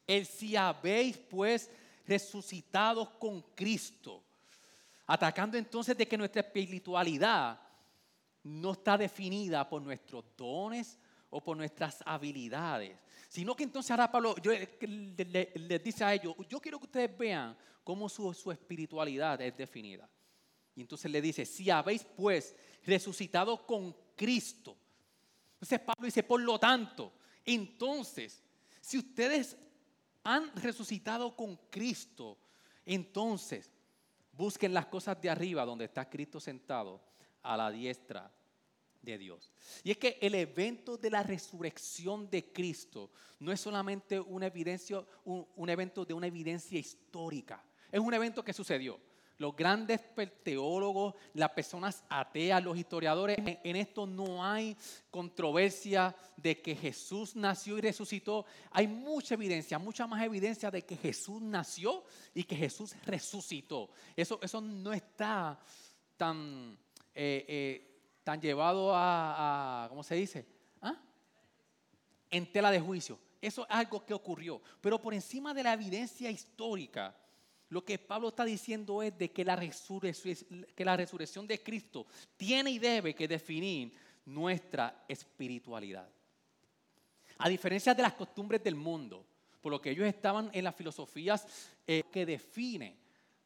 el 0.06 0.26
si 0.26 0.54
habéis 0.54 1.16
pues 1.16 1.70
resucitados 2.06 3.08
con 3.18 3.40
Cristo, 3.54 4.22
atacando 5.06 5.56
entonces 5.56 5.96
de 5.96 6.06
que 6.06 6.18
nuestra 6.18 6.42
espiritualidad 6.42 7.58
no 8.42 8.72
está 8.72 8.98
definida 8.98 9.66
por 9.66 9.80
nuestros 9.80 10.26
dones 10.36 10.98
o 11.30 11.42
por 11.42 11.56
nuestras 11.56 12.02
habilidades, 12.04 12.98
sino 13.30 13.56
que 13.56 13.64
entonces 13.64 13.90
ahora 13.92 14.12
Pablo 14.12 14.34
les 14.42 15.82
dice 15.82 16.04
a 16.04 16.12
ellos, 16.12 16.34
yo 16.50 16.60
quiero 16.60 16.78
que 16.78 16.84
ustedes 16.84 17.16
vean 17.16 17.56
cómo 17.82 18.10
su, 18.10 18.34
su 18.34 18.52
espiritualidad 18.52 19.40
es 19.40 19.56
definida. 19.56 20.06
Y 20.76 20.80
entonces 20.80 21.10
le 21.10 21.22
dice, 21.22 21.46
si 21.46 21.70
habéis 21.70 22.04
pues 22.04 22.54
resucitado 22.84 23.66
con 23.66 23.94
Cristo. 24.16 24.76
Entonces 25.54 25.80
Pablo 25.80 26.04
dice, 26.04 26.22
por 26.22 26.40
lo 26.40 26.58
tanto, 26.58 27.12
entonces, 27.44 28.42
si 28.80 28.98
ustedes 28.98 29.56
han 30.22 30.54
resucitado 30.56 31.36
con 31.36 31.56
Cristo, 31.70 32.38
entonces 32.84 33.70
busquen 34.32 34.74
las 34.74 34.86
cosas 34.86 35.20
de 35.20 35.30
arriba 35.30 35.64
donde 35.64 35.84
está 35.84 36.08
Cristo 36.08 36.40
sentado 36.40 37.00
a 37.42 37.56
la 37.56 37.70
diestra 37.70 38.32
de 39.00 39.18
Dios. 39.18 39.52
Y 39.82 39.90
es 39.90 39.98
que 39.98 40.18
el 40.20 40.34
evento 40.34 40.96
de 40.96 41.10
la 41.10 41.22
resurrección 41.22 42.28
de 42.30 42.52
Cristo 42.52 43.10
no 43.38 43.52
es 43.52 43.60
solamente 43.60 44.18
una 44.18 44.46
evidencia, 44.46 45.04
un, 45.24 45.46
un 45.54 45.68
evento 45.68 46.04
de 46.04 46.14
una 46.14 46.26
evidencia 46.26 46.78
histórica, 46.78 47.62
es 47.92 48.00
un 48.00 48.12
evento 48.12 48.42
que 48.42 48.52
sucedió 48.52 48.98
los 49.38 49.56
grandes 49.56 50.00
teólogos, 50.42 51.14
las 51.34 51.50
personas 51.50 52.04
ateas, 52.08 52.62
los 52.62 52.76
historiadores, 52.76 53.36
en 53.38 53.76
esto 53.76 54.06
no 54.06 54.44
hay 54.44 54.76
controversia 55.10 56.14
de 56.36 56.60
que 56.60 56.76
Jesús 56.76 57.34
nació 57.34 57.78
y 57.78 57.80
resucitó. 57.80 58.46
Hay 58.70 58.86
mucha 58.86 59.34
evidencia, 59.34 59.78
mucha 59.78 60.06
más 60.06 60.22
evidencia 60.22 60.70
de 60.70 60.82
que 60.82 60.96
Jesús 60.96 61.42
nació 61.42 62.04
y 62.32 62.44
que 62.44 62.56
Jesús 62.56 62.94
resucitó. 63.04 63.90
Eso, 64.16 64.38
eso 64.42 64.60
no 64.60 64.92
está 64.92 65.58
tan, 66.16 66.78
eh, 67.14 67.44
eh, 67.48 68.00
tan 68.22 68.40
llevado 68.40 68.92
a, 68.94 69.86
¿cómo 69.88 70.02
se 70.02 70.14
dice? 70.14 70.46
¿Ah? 70.80 70.96
En 72.30 72.50
tela 72.52 72.70
de 72.70 72.80
juicio. 72.80 73.18
Eso 73.40 73.62
es 73.64 73.70
algo 73.70 74.06
que 74.06 74.14
ocurrió. 74.14 74.62
Pero 74.80 75.00
por 75.00 75.12
encima 75.12 75.52
de 75.52 75.62
la 75.62 75.74
evidencia 75.74 76.30
histórica, 76.30 77.14
lo 77.74 77.84
que 77.84 77.98
Pablo 77.98 78.28
está 78.28 78.44
diciendo 78.44 79.02
es 79.02 79.18
de 79.18 79.32
que 79.32 79.44
la, 79.44 79.56
resurrección, 79.56 81.44
de 81.48 81.60
Cristo 81.60 82.06
tiene 82.36 82.70
y 82.70 82.78
debe 82.78 83.16
que 83.16 83.26
definir 83.26 83.92
nuestra 84.26 85.04
espiritualidad. 85.08 86.08
A 87.38 87.48
diferencia 87.48 87.92
de 87.92 88.02
las 88.02 88.12
costumbres 88.12 88.62
del 88.62 88.76
mundo, 88.76 89.26
por 89.60 89.72
lo 89.72 89.80
que 89.80 89.90
ellos 89.90 90.06
estaban 90.06 90.50
en 90.52 90.62
las 90.62 90.76
filosofías 90.76 91.48
eh, 91.84 92.04
que 92.12 92.24
define 92.24 92.96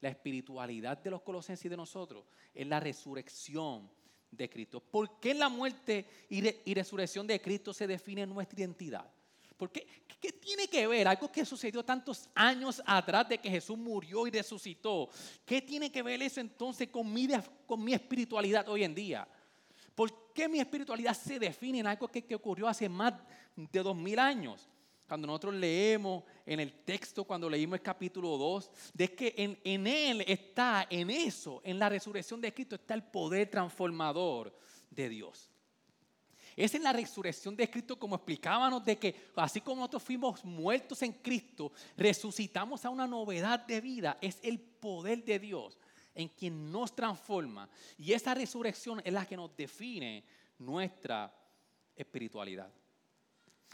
la 0.03 0.11
espiritualidad 0.11 0.99
de 0.99 1.11
los 1.11 1.23
colosenses 1.23 1.65
y 1.65 1.71
de 1.71 1.79
nosotros, 1.79 2.27
es 2.53 2.67
la 2.67 2.81
resurrección 2.81 3.91
de 4.31 4.51
Cristo. 4.51 4.81
¿Por 4.81 5.19
qué 5.21 5.33
la 5.33 5.49
muerte 5.49 6.05
y 6.29 6.75
resurrección 6.75 7.27
de 7.27 7.41
Cristo 7.41 7.73
se 7.73 7.87
define 7.87 8.27
nuestra 8.27 8.61
identidad? 8.61 9.11
¿Por 9.59 9.71
qué? 9.71 9.87
¿Qué 10.21 10.33
tiene 10.33 10.67
que 10.67 10.87
ver 10.87 11.07
algo 11.07 11.31
que 11.31 11.45
sucedió 11.45 11.85
tantos 11.85 12.29
años 12.35 12.83
atrás 12.85 13.29
de 13.29 13.39
que 13.39 13.51
Jesús 13.51 13.79
murió 13.79 14.27
y 14.27 14.31
resucitó? 14.31 15.09
¿Qué 15.45 15.63
tiene 15.63 15.93
que 15.93 16.03
ver 16.03 16.21
eso 16.23 16.41
entonces 16.41 16.89
con 16.89 17.13
mi, 17.13 17.29
con 17.67 17.85
mi 17.85 17.93
espiritualidad 17.93 18.69
hoy 18.69 18.83
en 18.83 18.95
día? 18.95 19.29
¿Por 19.95 20.33
qué 20.33 20.49
mi 20.49 20.59
espiritualidad 20.59 21.15
se 21.15 21.39
define 21.39 21.81
en 21.81 21.87
algo 21.87 22.09
que, 22.09 22.35
ocurrió 22.35 22.67
hace 22.67 22.89
más 22.89 23.15
de 23.55 23.81
dos 23.81 23.97
mil 23.97 24.19
años? 24.19 24.69
Cuando 25.07 25.27
nosotros 25.27 25.55
leemos 25.55 26.25
en 26.45 26.61
el 26.61 26.73
texto, 26.85 27.25
cuando 27.25 27.49
leímos 27.49 27.79
el 27.79 27.83
capítulo 27.83 28.37
2, 28.37 28.71
de 28.93 29.15
que 29.15 29.35
en, 29.37 29.59
en 29.65 29.87
Él 29.87 30.25
está, 30.27 30.87
en 30.91 31.11
eso, 31.11 31.61
en 31.65 31.79
la 31.79 31.89
resurrección 31.89 32.41
de 32.41 32.53
Cristo, 32.53 32.75
está 32.75 32.95
el 32.95 33.05
poder 33.05 33.49
transformador 33.49 34.55
de 34.91 35.09
Dios. 35.09 35.49
Es 36.59 36.75
en 36.75 36.83
la 36.83 36.93
resurrección 36.93 37.55
de 37.55 37.71
Cristo 37.71 37.97
como 37.97 38.17
explicábamos 38.17 38.85
de 38.85 38.99
que 38.99 39.15
así 39.37 39.61
como 39.61 39.77
nosotros 39.77 40.03
fuimos 40.03 40.45
muertos 40.45 41.01
en 41.03 41.13
Cristo, 41.13 41.71
resucitamos 41.97 42.85
a 42.85 42.91
una 42.91 43.07
novedad 43.07 43.65
de 43.65 43.81
vida. 43.81 44.19
Es 44.21 44.41
el 44.43 44.59
poder 44.59 45.25
de 45.25 45.39
Dios 45.39 45.79
en 46.17 46.29
quien 46.29 46.73
nos 46.73 46.97
transforma. 46.97 47.69
Y 47.97 48.13
esa 48.13 48.35
resurrección 48.35 49.01
es 49.05 49.13
la 49.13 49.25
que 49.25 49.37
nos 49.37 49.57
define 49.57 50.25
nuestra 50.59 51.33
espiritualidad. 51.95 52.69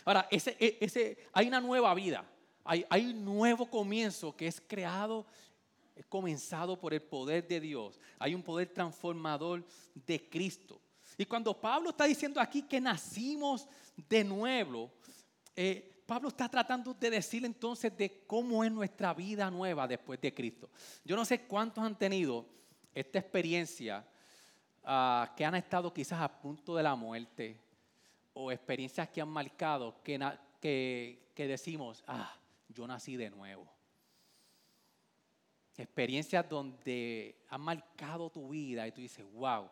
Ahora, 0.04 0.28
ese, 0.30 0.54
e, 0.60 0.76
ese, 0.78 1.16
hay 1.32 1.48
una 1.48 1.62
nueva 1.62 1.94
vida. 1.94 2.22
Hay, 2.64 2.84
hay 2.90 3.06
un 3.06 3.24
nuevo 3.24 3.64
comienzo 3.64 4.36
que 4.36 4.46
es 4.46 4.60
creado, 4.60 5.24
es 5.96 6.04
comenzado 6.04 6.78
por 6.78 6.92
el 6.92 7.00
poder 7.00 7.48
de 7.48 7.60
Dios. 7.60 7.98
Hay 8.18 8.34
un 8.34 8.42
poder 8.42 8.68
transformador 8.68 9.64
de 9.94 10.28
Cristo. 10.28 10.78
Y 11.16 11.24
cuando 11.26 11.58
Pablo 11.58 11.90
está 11.90 12.04
diciendo 12.04 12.40
aquí 12.40 12.62
que 12.62 12.80
nacimos 12.80 13.68
de 13.96 14.24
nuevo, 14.24 14.90
eh, 15.54 16.02
Pablo 16.06 16.28
está 16.28 16.48
tratando 16.48 16.92
de 16.92 17.10
decir 17.10 17.44
entonces 17.44 17.96
de 17.96 18.24
cómo 18.26 18.62
es 18.62 18.70
nuestra 18.70 19.14
vida 19.14 19.50
nueva 19.50 19.88
después 19.88 20.20
de 20.20 20.34
Cristo. 20.34 20.68
Yo 21.04 21.16
no 21.16 21.24
sé 21.24 21.42
cuántos 21.42 21.82
han 21.82 21.96
tenido 21.96 22.46
esta 22.94 23.18
experiencia 23.18 24.06
ah, 24.82 25.32
que 25.36 25.44
han 25.44 25.54
estado 25.54 25.92
quizás 25.92 26.20
a 26.20 26.40
punto 26.40 26.76
de 26.76 26.82
la 26.82 26.94
muerte 26.94 27.58
o 28.34 28.52
experiencias 28.52 29.08
que 29.08 29.20
han 29.20 29.28
marcado 29.28 30.02
que, 30.02 30.20
que, 30.60 31.30
que 31.34 31.46
decimos, 31.46 32.04
ah, 32.06 32.36
yo 32.68 32.86
nací 32.86 33.16
de 33.16 33.30
nuevo. 33.30 33.66
Experiencias 35.76 36.48
donde 36.48 37.44
han 37.48 37.60
marcado 37.60 38.30
tu 38.30 38.50
vida 38.50 38.86
y 38.86 38.92
tú 38.92 39.00
dices, 39.00 39.24
wow, 39.32 39.68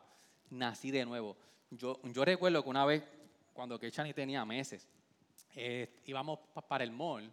nací 0.52 0.90
de 0.90 1.04
nuevo. 1.04 1.36
Yo, 1.70 2.00
yo 2.04 2.24
recuerdo 2.24 2.62
que 2.62 2.68
una 2.68 2.84
vez, 2.84 3.02
cuando 3.52 3.78
Kechani 3.78 4.12
tenía 4.12 4.44
meses, 4.44 4.88
eh, 5.54 6.00
íbamos 6.06 6.38
para 6.68 6.84
el 6.84 6.92
mall 6.92 7.32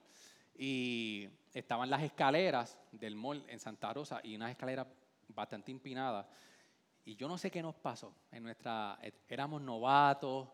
y 0.57 1.27
estaban 1.53 1.89
las 1.89 2.03
escaleras 2.03 2.77
del 2.91 3.15
mall 3.15 3.43
en 3.47 3.59
Santa 3.59 3.93
Rosa 3.93 4.19
y 4.23 4.35
unas 4.35 4.51
escaleras 4.51 4.87
bastante 5.29 5.71
empinadas. 5.71 6.25
Y 7.05 7.15
yo 7.15 7.27
no 7.27 7.37
sé 7.37 7.49
qué 7.49 7.61
nos 7.61 7.75
pasó. 7.75 8.13
En 8.31 8.43
nuestra, 8.43 8.99
eh, 9.01 9.11
éramos 9.29 9.61
novatos 9.61 10.49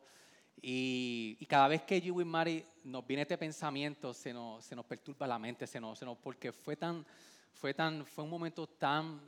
y, 0.62 1.46
cada 1.48 1.68
vez 1.68 1.84
que 1.84 2.02
yo 2.02 2.20
y 2.20 2.26
Mari 2.26 2.66
nos 2.84 3.06
viene 3.06 3.24
este 3.24 3.38
pensamiento, 3.38 4.14
se 4.14 4.34
nos, 4.34 4.66
se 4.66 4.76
nos 4.76 4.86
perturba 4.86 5.28
la 5.28 5.38
mente, 5.38 5.68
se 5.68 5.80
nos, 5.80 6.00
se 6.00 6.06
nos, 6.06 6.18
porque 6.18 6.52
fue, 6.52 6.76
tan, 6.76 7.06
fue, 7.54 7.74
tan, 7.74 8.06
fue 8.06 8.24
un 8.24 8.30
momento 8.30 8.68
tan, 8.68 9.20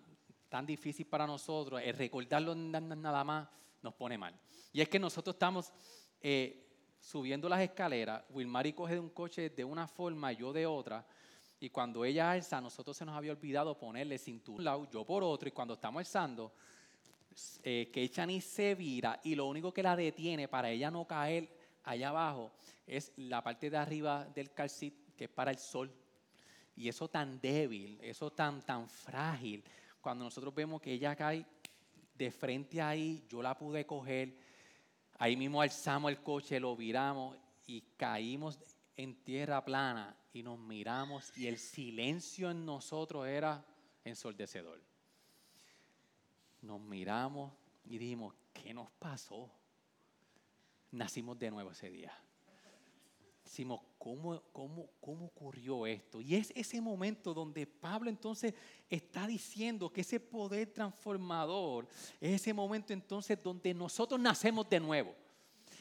tan 0.50 0.66
difícil 0.66 1.06
para 1.06 1.28
nosotros, 1.28 1.82
el 1.84 1.94
recordarlo 1.94 2.56
nada 2.56 3.24
más 3.24 3.48
nos 3.82 3.94
pone 3.94 4.18
mal. 4.18 4.34
Y 4.74 4.82
es 4.82 4.90
que 4.90 5.00
nosotros 5.00 5.36
estamos 5.36 5.72
eh, 6.22 6.68
subiendo 7.00 7.48
las 7.48 7.62
escaleras, 7.62 8.24
Wilmary 8.30 8.74
coge 8.74 8.94
de 8.94 9.00
un 9.00 9.10
coche 9.10 9.50
de 9.50 9.64
una 9.64 9.88
forma, 9.88 10.32
yo 10.32 10.54
de 10.54 10.66
otra, 10.66 11.06
y 11.60 11.70
cuando 11.70 12.06
ella 12.06 12.32
alza, 12.32 12.62
nosotros 12.62 12.96
se 12.96 13.06
nos 13.06 13.16
había 13.16 13.32
olvidado 13.32 13.78
ponerle 13.78 14.18
cinturón 14.18 14.88
yo 14.92 15.06
por 15.06 15.24
otro, 15.24 15.50
y 15.50 15.52
cuando 15.52 15.74
estamos 15.74 16.00
alzando, 16.00 16.54
eh, 17.64 17.90
que 17.94 18.10
Chani 18.10 18.42
se 18.42 18.74
vira 18.74 19.20
y 19.24 19.36
lo 19.36 19.46
único 19.46 19.72
que 19.72 19.84
la 19.84 19.96
detiene 19.96 20.48
para 20.48 20.72
ella 20.72 20.90
no 20.90 21.06
caer 21.06 21.48
allá 21.84 22.10
abajo 22.10 22.52
es 22.86 23.14
la 23.18 23.44
parte 23.44 23.70
de 23.70 23.78
arriba 23.78 24.26
del 24.26 24.52
calcit 24.52 25.16
que 25.16 25.26
es 25.26 25.30
para 25.30 25.52
el 25.52 25.60
sol. 25.60 25.92
Y 26.76 26.88
eso 26.88 27.08
tan 27.08 27.40
débil, 27.40 28.00
eso 28.02 28.32
tan, 28.32 28.62
tan 28.62 28.88
frágil, 28.90 29.64
cuando 30.08 30.24
nosotros 30.24 30.56
vemos 30.56 30.82
que 30.82 30.94
ella 30.94 31.18
cae 31.18 31.46
de 32.16 32.32
frente 32.32 32.82
ahí, 32.82 33.26
yo 33.28 33.42
la 33.42 33.58
pude 33.58 33.86
coger, 33.86 34.40
ahí 35.20 35.36
mismo 35.36 35.62
alzamos 35.62 36.10
el 36.10 36.24
coche, 36.24 36.62
lo 36.62 36.78
viramos 36.78 37.38
y 37.66 37.82
caímos 37.98 38.58
en 38.96 39.22
tierra 39.26 39.66
plana 39.66 40.16
y 40.32 40.44
nos 40.44 40.58
miramos 40.60 41.38
y 41.38 41.48
el 41.48 41.58
silencio 41.58 42.50
en 42.50 42.66
nosotros 42.66 43.28
era 43.28 43.66
ensordecedor. 44.06 44.82
Nos 46.62 46.80
miramos 46.80 47.52
y 47.84 47.98
dijimos, 47.98 48.34
¿qué 48.54 48.74
nos 48.74 48.90
pasó? 48.92 49.52
Nacimos 50.92 51.38
de 51.38 51.52
nuevo 51.52 51.72
ese 51.72 51.90
día. 51.90 52.18
Decimos, 53.48 53.80
¿cómo, 53.98 54.44
cómo, 54.52 54.90
¿cómo 55.00 55.28
ocurrió 55.28 55.88
esto? 55.88 56.20
Y 56.20 56.36
es 56.36 56.52
ese 56.54 56.82
momento 56.82 57.34
donde 57.34 57.66
Pablo 57.66 58.10
entonces 58.10 58.54
está 58.90 59.26
diciendo 59.26 59.90
que 59.90 60.02
ese 60.02 60.20
poder 60.20 60.74
transformador 60.74 61.88
es 62.20 62.42
ese 62.42 62.54
momento 62.54 62.92
entonces 62.92 63.42
donde 63.42 63.74
nosotros 63.74 64.20
nacemos 64.20 64.70
de 64.70 64.82
nuevo. 64.82 65.16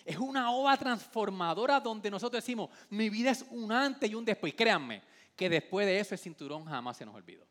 Es 0.04 0.16
una 0.16 0.52
obra 0.52 0.76
transformadora 0.76 1.80
donde 1.80 2.08
nosotros 2.08 2.40
decimos, 2.40 2.70
mi 2.88 3.10
vida 3.10 3.32
es 3.32 3.44
un 3.50 3.72
antes 3.72 4.08
y 4.08 4.14
un 4.14 4.24
después. 4.24 4.54
créanme 4.54 5.02
que 5.34 5.50
después 5.50 5.88
de 5.88 5.98
eso 5.98 6.14
el 6.14 6.20
cinturón 6.20 6.64
jamás 6.66 6.96
se 6.96 7.04
nos 7.04 7.16
olvidó. 7.16 7.44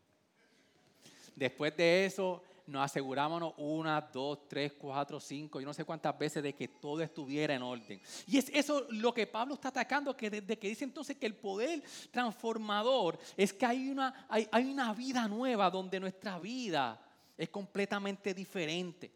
Después 1.34 1.76
de 1.76 2.06
eso 2.06 2.42
nos 2.66 2.84
asegurábamos 2.84 3.54
una, 3.58 4.00
dos, 4.00 4.48
tres, 4.48 4.72
cuatro, 4.72 5.20
cinco, 5.20 5.60
yo 5.60 5.66
no 5.66 5.72
sé 5.72 5.84
cuántas 5.84 6.18
veces 6.18 6.42
de 6.42 6.54
que 6.54 6.66
todo 6.68 7.00
estuviera 7.00 7.54
en 7.54 7.62
orden. 7.62 8.00
Y 8.26 8.38
es 8.38 8.50
eso 8.52 8.86
lo 8.90 9.14
que 9.14 9.26
Pablo 9.26 9.54
está 9.54 9.68
atacando, 9.68 10.16
que 10.16 10.30
desde 10.30 10.58
que 10.58 10.68
dice 10.68 10.84
entonces 10.84 11.16
que 11.16 11.26
el 11.26 11.36
poder 11.36 11.82
transformador 12.10 13.18
es 13.36 13.52
que 13.52 13.66
hay 13.66 13.88
una, 13.88 14.26
hay, 14.28 14.48
hay 14.50 14.70
una 14.70 14.92
vida 14.94 15.28
nueva 15.28 15.70
donde 15.70 16.00
nuestra 16.00 16.38
vida 16.38 17.00
es 17.36 17.48
completamente 17.50 18.34
diferente. 18.34 19.12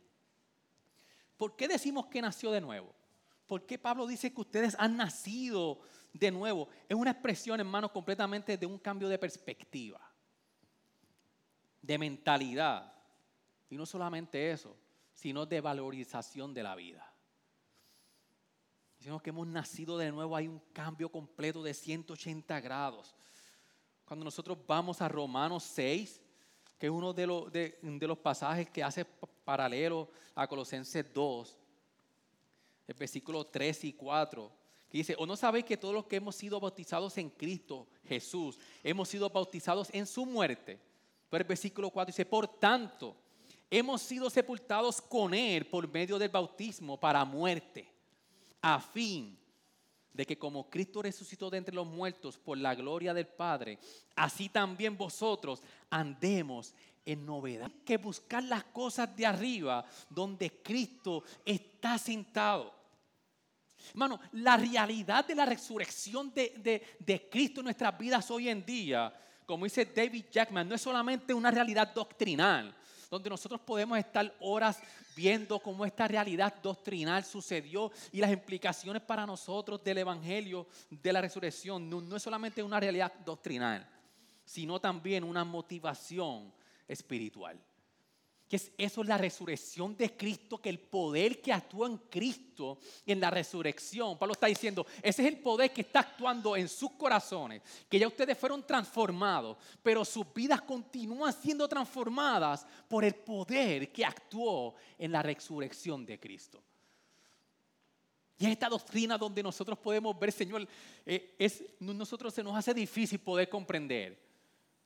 ¿Por 1.36 1.56
qué 1.56 1.66
decimos 1.66 2.06
que 2.06 2.20
nació 2.20 2.52
de 2.52 2.60
nuevo? 2.60 2.94
¿Por 3.46 3.66
qué 3.66 3.78
Pablo 3.78 4.06
dice 4.06 4.32
que 4.32 4.42
ustedes 4.42 4.76
han 4.78 4.96
nacido 4.96 5.80
de 6.12 6.30
nuevo? 6.30 6.68
Es 6.88 6.94
una 6.94 7.10
expresión, 7.10 7.58
hermanos, 7.58 7.90
completamente 7.90 8.56
de 8.56 8.66
un 8.66 8.78
cambio 8.78 9.08
de 9.08 9.18
perspectiva, 9.18 10.00
de 11.82 11.98
mentalidad. 11.98 12.99
Y 13.70 13.76
no 13.76 13.86
solamente 13.86 14.50
eso, 14.50 14.76
sino 15.14 15.46
de 15.46 15.60
valorización 15.60 16.52
de 16.52 16.62
la 16.62 16.74
vida. 16.74 17.06
Decimos 18.98 19.22
que 19.22 19.30
hemos 19.30 19.46
nacido 19.46 19.96
de 19.96 20.12
nuevo, 20.12 20.36
hay 20.36 20.46
un 20.46 20.60
cambio 20.74 21.08
completo 21.08 21.62
de 21.62 21.72
180 21.72 22.60
grados. 22.60 23.14
Cuando 24.04 24.24
nosotros 24.24 24.58
vamos 24.66 25.00
a 25.00 25.08
Romanos 25.08 25.62
6, 25.62 26.20
que 26.78 26.86
es 26.86 26.92
uno 26.92 27.12
de, 27.12 27.26
los, 27.26 27.50
de, 27.52 27.78
los 27.82 28.18
pasajes 28.18 28.68
que 28.68 28.82
hace 28.82 29.04
paralelo 29.44 30.10
a 30.34 30.46
Colosenses 30.46 31.14
2, 31.14 31.58
el 32.88 32.94
versículo 32.94 33.46
3 33.46 33.84
y 33.84 33.92
4, 33.92 34.52
que 34.90 34.98
dice, 34.98 35.14
¿o 35.16 35.24
no 35.24 35.36
sabéis 35.36 35.64
que 35.64 35.76
todos 35.76 35.94
los 35.94 36.06
que 36.06 36.16
hemos 36.16 36.34
sido 36.34 36.58
bautizados 36.58 37.16
en 37.18 37.30
Cristo 37.30 37.86
Jesús, 38.04 38.58
hemos 38.82 39.08
sido 39.08 39.30
bautizados 39.30 39.88
en 39.92 40.06
su 40.06 40.26
muerte? 40.26 40.80
Pero 41.30 41.42
el 41.42 41.48
versículo 41.48 41.90
4 41.90 42.10
dice, 42.10 42.26
por 42.26 42.48
tanto, 42.48 43.16
hemos 43.70 44.02
sido 44.02 44.28
sepultados 44.28 45.00
con 45.00 45.32
Él 45.32 45.66
por 45.66 45.88
medio 45.88 46.18
del 46.18 46.28
bautismo 46.28 46.98
para 46.98 47.24
muerte, 47.24 47.88
a 48.60 48.80
fin 48.80 49.38
de 50.12 50.26
que 50.26 50.36
como 50.36 50.68
Cristo 50.68 51.02
resucitó 51.02 51.48
de 51.48 51.58
entre 51.58 51.74
los 51.74 51.86
muertos 51.86 52.36
por 52.36 52.58
la 52.58 52.74
gloria 52.74 53.14
del 53.14 53.28
Padre, 53.28 53.78
así 54.16 54.48
también 54.48 54.96
vosotros 54.96 55.62
andemos 55.88 56.74
en 57.06 57.24
novedad. 57.24 57.70
que 57.84 57.96
buscar 57.96 58.42
las 58.42 58.64
cosas 58.64 59.14
de 59.16 59.24
arriba 59.24 59.84
donde 60.08 60.50
Cristo 60.62 61.24
está 61.44 61.96
sentado. 61.96 62.74
Hermano, 63.90 64.20
la 64.32 64.56
realidad 64.56 65.24
de 65.24 65.34
la 65.34 65.46
resurrección 65.46 66.32
de, 66.34 66.52
de, 66.58 66.82
de 66.98 67.28
Cristo 67.30 67.60
en 67.60 67.64
nuestras 67.64 67.96
vidas 67.98 68.30
hoy 68.30 68.48
en 68.48 68.64
día, 68.64 69.12
como 69.50 69.64
dice 69.64 69.84
David 69.84 70.26
Jackman, 70.30 70.68
no 70.68 70.76
es 70.76 70.80
solamente 70.80 71.34
una 71.34 71.50
realidad 71.50 71.92
doctrinal, 71.92 72.72
donde 73.10 73.28
nosotros 73.28 73.60
podemos 73.60 73.98
estar 73.98 74.32
horas 74.38 74.78
viendo 75.16 75.58
cómo 75.58 75.84
esta 75.84 76.06
realidad 76.06 76.54
doctrinal 76.62 77.24
sucedió 77.24 77.90
y 78.12 78.20
las 78.20 78.30
implicaciones 78.30 79.02
para 79.02 79.26
nosotros 79.26 79.82
del 79.82 79.98
Evangelio 79.98 80.68
de 80.88 81.12
la 81.12 81.20
resurrección. 81.20 81.90
No, 81.90 82.16
es 82.16 82.22
solamente 82.22 82.62
una 82.62 82.78
realidad 82.78 83.12
doctrinal, 83.24 83.84
sino 84.44 84.80
también 84.80 85.24
una 85.24 85.44
motivación 85.44 86.52
espiritual 86.86 87.58
que 88.50 88.56
es 88.56 88.72
eso 88.76 89.02
es 89.02 89.06
la 89.06 89.16
resurrección 89.16 89.96
de 89.96 90.16
Cristo, 90.16 90.60
que 90.60 90.70
el 90.70 90.80
poder 90.80 91.40
que 91.40 91.52
actúa 91.52 91.86
en 91.86 91.98
Cristo 92.10 92.78
en 93.06 93.20
la 93.20 93.30
resurrección, 93.30 94.18
Pablo 94.18 94.32
está 94.32 94.48
diciendo, 94.48 94.84
ese 95.00 95.22
es 95.22 95.28
el 95.28 95.38
poder 95.38 95.72
que 95.72 95.82
está 95.82 96.00
actuando 96.00 96.56
en 96.56 96.68
sus 96.68 96.90
corazones, 96.90 97.62
que 97.88 98.00
ya 98.00 98.08
ustedes 98.08 98.36
fueron 98.36 98.66
transformados, 98.66 99.56
pero 99.84 100.04
sus 100.04 100.26
vidas 100.34 100.62
continúan 100.62 101.32
siendo 101.32 101.68
transformadas 101.68 102.66
por 102.88 103.04
el 103.04 103.14
poder 103.14 103.92
que 103.92 104.04
actuó 104.04 104.74
en 104.98 105.12
la 105.12 105.22
resurrección 105.22 106.04
de 106.04 106.18
Cristo. 106.18 106.60
Y 108.36 108.46
es 108.46 108.50
esta 108.50 108.68
doctrina 108.68 109.16
donde 109.16 109.44
nosotros 109.44 109.78
podemos 109.78 110.18
ver, 110.18 110.32
Señor, 110.32 110.66
eh, 111.06 111.36
es, 111.38 111.62
nosotros 111.78 112.34
se 112.34 112.42
nos 112.42 112.56
hace 112.56 112.74
difícil 112.74 113.20
poder 113.20 113.48
comprender 113.48 114.29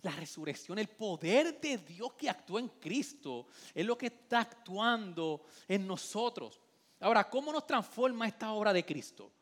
la 0.05 0.13
resurrección, 0.13 0.79
el 0.79 0.89
poder 0.89 1.61
de 1.61 1.79
Dios 1.79 2.13
que 2.13 2.29
actúa 2.29 2.61
en 2.61 2.69
Cristo, 2.69 3.47
es 3.75 3.85
lo 3.85 3.97
que 3.97 4.07
está 4.07 4.41
actuando 4.41 5.47
en 5.67 5.87
nosotros. 5.87 6.61
Ahora, 7.01 7.29
¿cómo 7.29 7.53
nos 7.53 7.67
transforma 7.67 8.29
esta 8.29 8.53
obra 8.53 8.73
de 8.73 8.85
Cristo? 8.85 9.33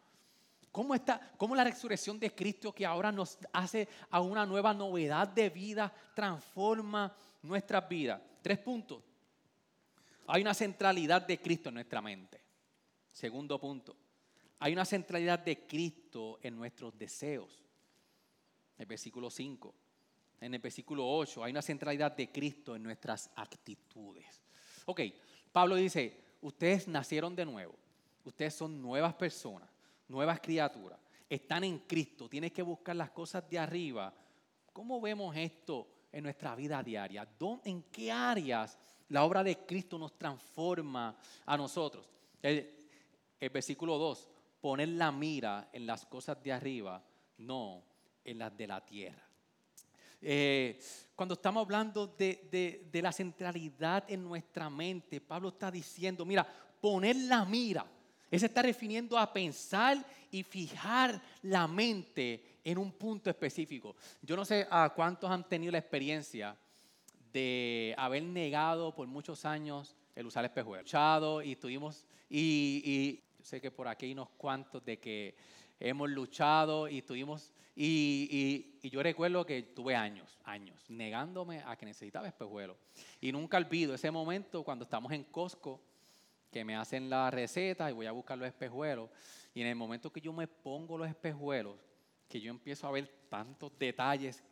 ¿Cómo, 0.71 0.95
está, 0.95 1.33
¿Cómo 1.37 1.55
la 1.55 1.65
resurrección 1.65 2.19
de 2.19 2.35
Cristo 2.35 2.73
que 2.73 2.87
ahora 2.87 3.13
nos 3.13 3.39
hace 3.53 3.89
a 4.11 4.21
una 4.21 4.47
nueva 4.47 4.73
novedad 4.73 5.29
de 5.29 5.51
vida 5.51 5.93
transforma 6.15 7.15
nuestras 7.43 7.87
vidas? 7.89 8.23
Tres 8.41 8.59
puntos. 8.59 9.03
Hay 10.29 10.41
una 10.41 10.55
centralidad 10.55 11.27
de 11.27 11.41
Cristo 11.41 11.69
en 11.69 11.75
nuestra 11.75 12.01
mente. 12.01 12.41
Segundo 13.13 13.61
punto. 13.61 13.97
Hay 14.61 14.73
una 14.73 14.85
centralidad 14.85 15.41
de 15.41 15.67
Cristo 15.67 16.39
en 16.41 16.57
nuestros 16.57 16.97
deseos. 16.97 17.63
el 18.79 18.87
versículo 18.87 19.29
5. 19.29 19.75
En 20.43 20.53
el 20.53 20.61
versículo 20.61 21.09
8 21.09 21.45
hay 21.45 21.53
una 21.53 21.63
centralidad 21.63 22.17
de 22.17 22.33
Cristo 22.33 22.75
en 22.75 22.83
nuestras 22.83 23.31
actitudes. 23.37 24.43
Ok, 24.87 25.01
Pablo 25.53 25.77
dice, 25.77 26.37
ustedes 26.41 26.89
nacieron 26.89 27.37
de 27.37 27.47
nuevo, 27.47 27.77
ustedes 28.25 28.53
son 28.53 28.83
nuevas 28.83 29.15
personas, 29.15 29.69
nuevas 30.09 30.41
criaturas, 30.41 30.99
están 31.31 31.63
en 31.63 31.79
Cristo, 31.79 32.29
tienes 32.29 32.51
que 32.51 32.63
buscar 32.63 32.97
las 32.97 33.13
cosas 33.13 33.49
de 33.49 33.57
arriba. 33.57 34.13
¿Cómo 34.73 35.01
vemos 35.01 35.37
esto 35.37 35.87
en 36.11 36.25
nuestra 36.25 36.57
vida 36.57 36.83
diaria? 36.83 37.29
¿En 37.65 37.85
qué 37.85 38.11
áreas 38.11 38.77
la 39.11 39.23
obra 39.23 39.45
de 39.45 39.59
Cristo 39.59 39.97
nos 39.97 40.19
transforma 40.19 41.17
a 41.47 41.57
nosotros? 41.57 42.11
El, 42.43 42.89
el 43.39 43.51
versículo 43.51 43.97
2, 43.97 44.29
poner 44.61 44.89
la 44.89 45.13
mira 45.13 45.69
en 45.73 45.87
las 45.87 46.05
cosas 46.05 46.43
de 46.43 46.53
arriba, 46.53 47.01
no 47.39 47.85
en 48.25 48.39
las 48.39 48.57
de 48.57 48.67
la 48.67 48.85
tierra. 48.85 49.32
Eh, 50.23 50.79
cuando 51.17 51.35
estamos 51.35 51.65
hablando 51.65 52.07
de, 52.07 52.89
de, 52.91 53.03
la 53.03 53.13
centralidad 53.13 54.05
en 54.09 54.23
nuestra 54.23 54.71
mente, 54.71 55.21
Pablo 55.21 55.49
está 55.49 55.71
diciendo, 55.71 56.25
mira, 56.25 56.47
poner 56.81 57.17
la 57.17 57.45
mira. 57.45 57.85
Él 58.31 58.41
se 58.41 58.47
está 58.47 58.63
refiriendo 58.63 59.19
a 59.19 59.33
pensar 59.33 60.03
y 60.31 60.43
fijar 60.43 61.21
la 61.43 61.67
mente 61.67 62.59
en 62.65 62.79
un 62.79 62.93
punto 62.93 63.29
específico. 63.29 63.95
Yo 64.23 64.37
no 64.37 64.45
sé 64.45 64.67
a 64.71 64.93
cuántos 64.95 65.31
han 65.31 65.47
tenido 65.47 65.73
la 65.73 65.79
experiencia 65.79 66.57
de 67.33 67.95
haber 67.99 68.23
negado 68.23 68.95
por 68.95 69.07
muchos 69.07 69.45
años 69.45 69.95
el 70.15 70.27
usar 70.27 70.45
espejuelos. 70.45 70.91
Y 71.45 71.53
estuvimos, 71.53 72.07
y, 72.31 72.83
y 72.85 73.23
yo 73.39 73.45
sé 73.45 73.61
que 73.61 73.71
por 73.71 73.89
aquí 73.89 74.07
hay 74.07 74.13
unos 74.13 74.31
cuantos 74.31 74.85
de 74.85 74.99
que 74.99 75.35
hemos 75.89 76.11
luchado 76.11 76.89
y 76.89 76.99
estuvimos 76.99 77.53
y, 77.75 78.79
yo 78.83 79.03
recuerdo 79.03 79.47
que 79.47 79.63
tuve 79.63 79.97
años, 79.97 80.39
años, 80.45 80.85
negándome 80.89 81.63
a 81.65 81.77
que 81.77 81.87
necesitaba 81.87 82.29
espejuelos. 82.29 82.77
Y 83.21 83.33
nunca 83.33 83.57
olvido 83.57 83.95
ese 83.95 84.11
momento 84.11 84.63
cuando 84.63 84.85
estamos 84.85 85.13
en 85.13 85.25
Costco, 85.25 85.81
que 86.51 86.65
me 86.65 86.77
hacen 86.77 87.09
la 87.09 87.31
receta 87.31 87.89
y 87.89 87.95
voy 87.95 88.07
a 88.07 88.13
buscar 88.13 88.37
los 88.37 88.47
espejuelos. 88.47 89.09
Y 89.55 89.63
en 89.63 89.69
el 89.69 89.75
momento 89.75 90.13
que 90.13 90.21
yo 90.21 90.33
me 90.33 90.47
pongo 90.47 90.99
los 90.99 91.09
espejuelos, 91.09 91.77
que 92.29 92.41
yo 92.41 92.51
empiezo 92.51 92.87
a 92.87 92.91
ver 92.91 93.27
tantos 93.31 93.73
detalles 93.79 94.43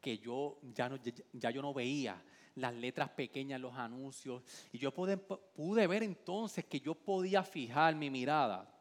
que 0.00 0.18
yo 0.18 0.60
ya, 0.62 0.88
no, 0.88 0.98
ya 1.32 1.50
yo 1.50 1.60
no 1.60 1.74
veía, 1.74 2.22
las 2.54 2.72
letras 2.74 3.10
pequeñas 3.10 3.60
los 3.60 3.74
anuncios. 3.74 4.44
Y 4.72 4.78
yo 4.78 4.94
pude, 4.94 5.16
pude 5.16 5.86
ver 5.88 6.04
entonces 6.04 6.64
que 6.64 6.78
yo 6.78 6.94
podía 6.94 7.42
fijar 7.42 7.96
mi 7.96 8.08
mirada 8.08 8.77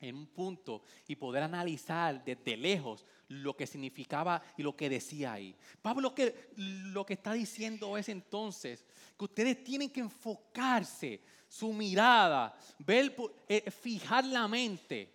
en 0.00 0.14
un 0.14 0.26
punto 0.26 0.82
y 1.06 1.16
poder 1.16 1.42
analizar 1.42 2.24
desde 2.24 2.56
lejos 2.56 3.04
lo 3.28 3.56
que 3.56 3.66
significaba 3.66 4.42
y 4.56 4.62
lo 4.62 4.76
que 4.76 4.88
decía 4.88 5.32
ahí. 5.32 5.54
Pablo 5.82 6.02
lo 6.02 6.14
que, 6.14 6.50
lo 6.56 7.04
que 7.04 7.14
está 7.14 7.32
diciendo 7.32 7.96
es 7.98 8.08
entonces 8.08 8.84
que 9.18 9.24
ustedes 9.24 9.62
tienen 9.64 9.90
que 9.90 10.00
enfocarse 10.00 11.20
su 11.48 11.72
mirada, 11.72 12.56
ver, 12.78 13.14
eh, 13.48 13.70
fijar 13.70 14.24
la 14.24 14.46
mente 14.46 15.14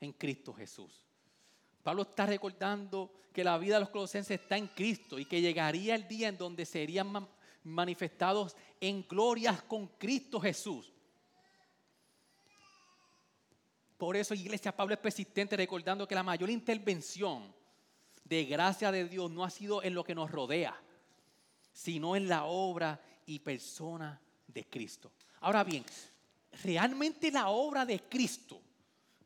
en 0.00 0.12
Cristo 0.12 0.52
Jesús. 0.52 1.04
Pablo 1.82 2.02
está 2.02 2.26
recordando 2.26 3.12
que 3.32 3.44
la 3.44 3.56
vida 3.58 3.74
de 3.74 3.80
los 3.80 3.90
colosenses 3.90 4.40
está 4.40 4.56
en 4.56 4.66
Cristo 4.68 5.18
y 5.18 5.24
que 5.24 5.40
llegaría 5.40 5.94
el 5.94 6.08
día 6.08 6.28
en 6.28 6.36
donde 6.36 6.66
serían 6.66 7.28
manifestados 7.62 8.56
en 8.80 9.06
glorias 9.06 9.62
con 9.62 9.86
Cristo 9.98 10.40
Jesús. 10.40 10.92
Por 13.98 14.16
eso, 14.16 14.32
iglesia, 14.32 14.74
Pablo 14.74 14.94
es 14.94 15.00
persistente 15.00 15.56
recordando 15.56 16.06
que 16.06 16.14
la 16.14 16.22
mayor 16.22 16.48
intervención 16.48 17.52
de 18.24 18.44
gracia 18.44 18.92
de 18.92 19.08
Dios 19.08 19.28
no 19.28 19.42
ha 19.42 19.50
sido 19.50 19.82
en 19.82 19.92
lo 19.92 20.04
que 20.04 20.14
nos 20.14 20.30
rodea, 20.30 20.80
sino 21.72 22.14
en 22.14 22.28
la 22.28 22.44
obra 22.44 23.00
y 23.26 23.40
persona 23.40 24.20
de 24.46 24.64
Cristo. 24.68 25.10
Ahora 25.40 25.64
bien, 25.64 25.84
realmente 26.62 27.32
la 27.32 27.48
obra 27.48 27.84
de 27.84 27.98
Cristo, 28.00 28.60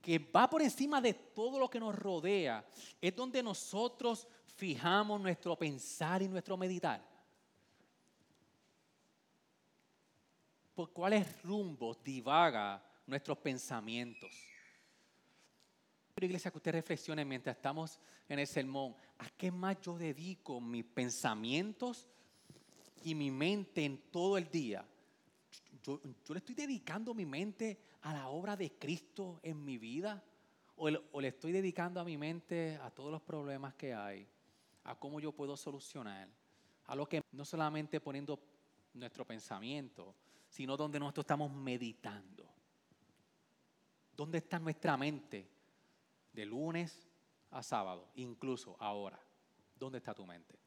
que 0.00 0.18
va 0.18 0.48
por 0.48 0.62
encima 0.62 1.02
de 1.02 1.12
todo 1.12 1.58
lo 1.58 1.68
que 1.68 1.78
nos 1.78 1.94
rodea, 1.94 2.64
es 2.98 3.14
donde 3.14 3.42
nosotros 3.42 4.26
fijamos 4.56 5.20
nuestro 5.20 5.54
pensar 5.54 6.22
y 6.22 6.28
nuestro 6.28 6.56
meditar. 6.56 7.06
¿Por 10.74 10.90
cuáles 10.92 11.42
rumbos 11.42 12.02
divaga 12.02 12.82
nuestros 13.06 13.36
pensamientos? 13.36 14.51
Iglesia, 16.20 16.50
que 16.50 16.58
usted 16.58 16.72
reflexione 16.72 17.24
mientras 17.24 17.56
estamos 17.56 17.98
en 18.28 18.38
el 18.38 18.46
sermón, 18.46 18.94
¿a 19.18 19.28
qué 19.30 19.50
más 19.50 19.80
yo 19.80 19.96
dedico 19.96 20.60
mis 20.60 20.84
pensamientos 20.84 22.08
y 23.02 23.14
mi 23.14 23.30
mente 23.30 23.84
en 23.84 23.98
todo 24.10 24.36
el 24.36 24.48
día? 24.50 24.84
Yo, 25.82 26.00
le 26.04 26.38
estoy 26.38 26.54
dedicando 26.54 27.14
mi 27.14 27.26
mente 27.26 27.78
a 28.02 28.12
la 28.12 28.28
obra 28.28 28.56
de 28.56 28.72
Cristo 28.72 29.40
en 29.42 29.64
mi 29.64 29.78
vida 29.78 30.22
o 30.76 30.90
le, 31.20 31.28
estoy 31.28 31.52
dedicando 31.52 32.00
a 32.00 32.04
mi 32.04 32.16
mente 32.16 32.78
a 32.82 32.90
todos 32.90 33.10
los 33.10 33.22
problemas 33.22 33.74
que 33.74 33.94
hay, 33.94 34.26
a 34.84 34.94
cómo 34.96 35.20
yo 35.20 35.32
puedo 35.32 35.56
solucionar, 35.56 36.28
a 36.86 36.94
lo 36.94 37.08
que 37.08 37.22
no 37.32 37.44
solamente 37.44 38.00
poniendo 38.00 38.38
nuestro 38.94 39.24
pensamiento, 39.24 40.14
sino 40.48 40.76
donde 40.76 40.98
nosotros 40.98 41.24
estamos 41.24 41.52
meditando. 41.52 42.46
¿Dónde 44.16 44.38
está 44.38 44.58
nuestra 44.58 44.96
mente? 44.96 45.51
De 46.32 46.46
lunes 46.46 47.08
a 47.50 47.62
sábado, 47.62 48.08
incluso 48.14 48.76
ahora. 48.78 49.20
¿Dónde 49.76 49.98
está 49.98 50.14
tu 50.14 50.26
mente? 50.26 50.58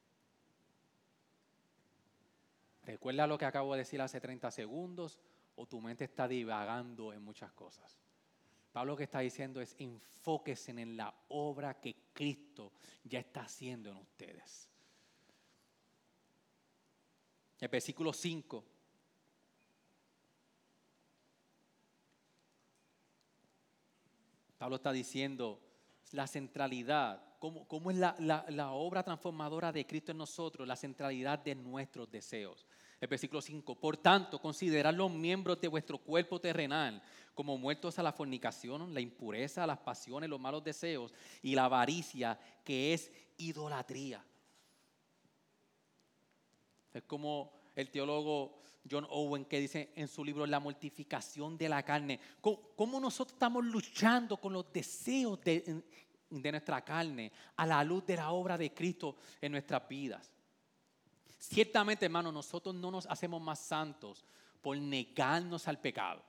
¿Recuerda 2.84 3.26
lo 3.26 3.38
que 3.38 3.46
acabo 3.46 3.74
de 3.74 3.80
decir 3.80 4.02
hace 4.02 4.22
30 4.22 4.52
segundos 4.52 5.20
o 5.56 5.66
tu 5.66 5.82
mente 5.82 6.04
está 6.04 6.28
divagando 6.28 7.14
en 7.14 7.22
muchas 7.24 7.52
cosas? 7.54 7.98
Pablo 8.72 8.92
lo 8.92 8.98
que 8.98 9.06
está 9.06 9.20
diciendo 9.20 9.62
es 9.62 9.74
enfóquense 9.80 10.72
en 10.72 10.98
la 10.98 11.14
obra 11.30 11.80
que 11.80 11.96
Cristo 12.14 12.74
ya 13.06 13.20
está 13.20 13.42
haciendo 13.42 13.90
en 13.90 13.96
ustedes. 13.96 14.70
El 17.60 17.70
versículo 17.70 18.12
5 18.12 18.66
Pablo 24.58 24.78
está 24.78 24.92
diciendo 24.92 25.62
la 26.12 26.28
centralidad, 26.28 27.22
cómo, 27.40 27.92
es 27.92 27.98
la, 27.98 28.72
obra 28.72 29.04
transformadora 29.04 29.72
de 29.72 29.86
Cristo 29.86 30.12
en 30.12 30.18
nosotros, 30.18 30.68
la 30.68 30.76
centralidad 30.76 31.40
de 31.40 31.56
nuestros 31.56 32.10
deseos. 32.10 32.66
El 33.00 33.10
versículo 33.10 33.42
5, 33.42 33.76
por 33.76 33.98
tanto, 33.98 34.40
considerad 34.40 34.94
los 34.94 35.12
miembros 35.12 35.60
de 35.60 35.68
vuestro 35.68 35.98
cuerpo 35.98 36.40
terrenal 36.40 37.02
como 37.34 37.58
muertos 37.58 38.00
a 38.00 38.04
la 38.04 38.14
fornicación, 38.14 38.94
la 38.94 39.02
impureza, 39.02 39.68
las 39.68 39.80
pasiones, 39.80 40.30
los 40.30 40.40
malos 40.40 40.64
deseos 40.64 41.14
y 41.42 41.54
la 41.54 41.66
avaricia, 41.66 42.40
que 42.64 42.94
es 42.94 43.12
idolatría. 43.38 44.24
Es 46.94 47.04
como 47.04 47.55
el 47.76 47.90
teólogo 47.90 48.60
John 48.90 49.08
Owen 49.10 49.46
que 49.46 49.60
dice 49.60 49.92
en 49.96 50.08
su 50.08 50.24
libro 50.24 50.46
La 50.46 50.60
mortificación 50.60 51.58
de 51.58 51.70
la 51.70 51.84
carne, 51.84 52.20
cómo, 52.42 53.00
nosotros 53.00 53.34
estamos 53.34 53.66
luchando 53.66 54.38
con 54.38 54.54
los 54.54 54.72
deseos 54.72 55.42
de, 55.42 55.84
de 56.30 56.52
nuestra 56.52 56.84
carne 56.84 57.32
a 57.56 57.66
la 57.66 57.84
luz 57.84 58.06
de 58.06 58.16
la 58.16 58.32
obra 58.32 58.58
de 58.58 58.74
Cristo 58.74 59.18
en 59.42 59.52
nuestras 59.52 59.88
vidas. 59.88 60.32
Ciertamente, 61.38 62.06
hermano, 62.06 62.32
nosotros 62.32 62.74
no 62.74 62.92
nos 62.92 63.06
hacemos 63.08 63.42
más 63.42 63.60
santos 63.60 64.26
por 64.62 64.78
negarnos 64.78 65.68
al 65.68 65.80
pecado. 65.80 66.24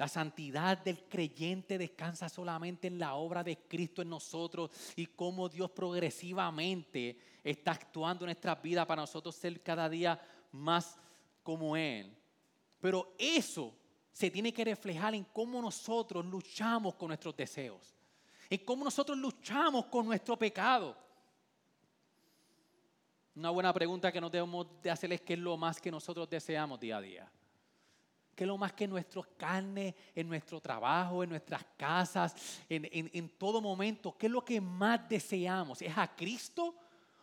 La 0.00 0.08
santidad 0.08 0.78
del 0.78 1.04
creyente 1.10 1.76
descansa 1.76 2.30
solamente 2.30 2.86
en 2.86 2.98
la 2.98 3.16
obra 3.16 3.44
de 3.44 3.58
Cristo 3.68 4.00
en 4.00 4.08
nosotros 4.08 4.70
y 4.96 5.04
cómo 5.04 5.46
Dios 5.46 5.72
progresivamente 5.72 7.18
está 7.44 7.72
actuando 7.72 8.24
en 8.24 8.28
nuestras 8.28 8.62
vidas 8.62 8.86
para 8.86 9.02
nosotros 9.02 9.36
ser 9.36 9.62
cada 9.62 9.90
día 9.90 10.18
más 10.52 10.96
como 11.42 11.76
Él. 11.76 12.16
Pero 12.80 13.12
eso 13.18 13.74
se 14.10 14.30
tiene 14.30 14.54
que 14.54 14.64
reflejar 14.64 15.14
en 15.14 15.24
cómo 15.24 15.60
nosotros 15.60 16.24
luchamos 16.24 16.94
con 16.94 17.08
nuestros 17.08 17.36
deseos, 17.36 17.94
en 18.48 18.64
cómo 18.64 18.84
nosotros 18.84 19.18
luchamos 19.18 19.84
con 19.84 20.06
nuestro 20.06 20.34
pecado. 20.38 20.96
Una 23.34 23.50
buena 23.50 23.74
pregunta 23.74 24.10
que 24.10 24.18
nos 24.22 24.32
debemos 24.32 24.66
de 24.80 24.90
hacer 24.90 25.12
es 25.12 25.20
qué 25.20 25.34
es 25.34 25.40
lo 25.40 25.58
más 25.58 25.78
que 25.78 25.90
nosotros 25.90 26.26
deseamos 26.30 26.80
día 26.80 26.96
a 26.96 27.02
día. 27.02 27.30
¿Qué 28.40 28.44
es 28.44 28.48
lo 28.48 28.56
más 28.56 28.72
que 28.72 28.84
en 28.84 28.90
nuestras 28.90 29.26
carnes, 29.36 29.94
en 30.14 30.26
nuestro 30.26 30.62
trabajo, 30.62 31.22
en 31.22 31.28
nuestras 31.28 31.62
casas, 31.76 32.62
en, 32.70 32.88
en 32.90 33.28
todo 33.36 33.60
momento? 33.60 34.16
¿Qué 34.16 34.28
es 34.28 34.32
lo 34.32 34.42
que 34.42 34.58
más 34.62 35.06
deseamos? 35.10 35.82
¿Es 35.82 35.92
a 35.94 36.16
Cristo 36.16 36.74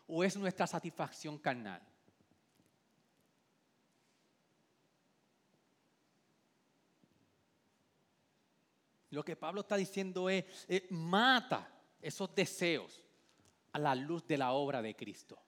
o 0.06 0.24
es 0.24 0.38
nuestra 0.38 0.68
satisfacción 0.68 1.40
carnal? 1.40 1.82
Lo 9.10 9.26
que 9.26 9.36
Pablo 9.36 9.62
está 9.62 9.76
diciendo 9.76 10.30
es, 10.30 10.46
eh, 10.68 10.86
mata 10.92 11.68
esos 12.00 12.36
deseos 12.36 13.04
a 13.72 13.80
la 13.80 13.96
luz 13.96 14.28
de 14.28 14.38
la 14.38 14.52
obra 14.52 14.84
de 14.84 14.96
Cristo. 14.96 15.47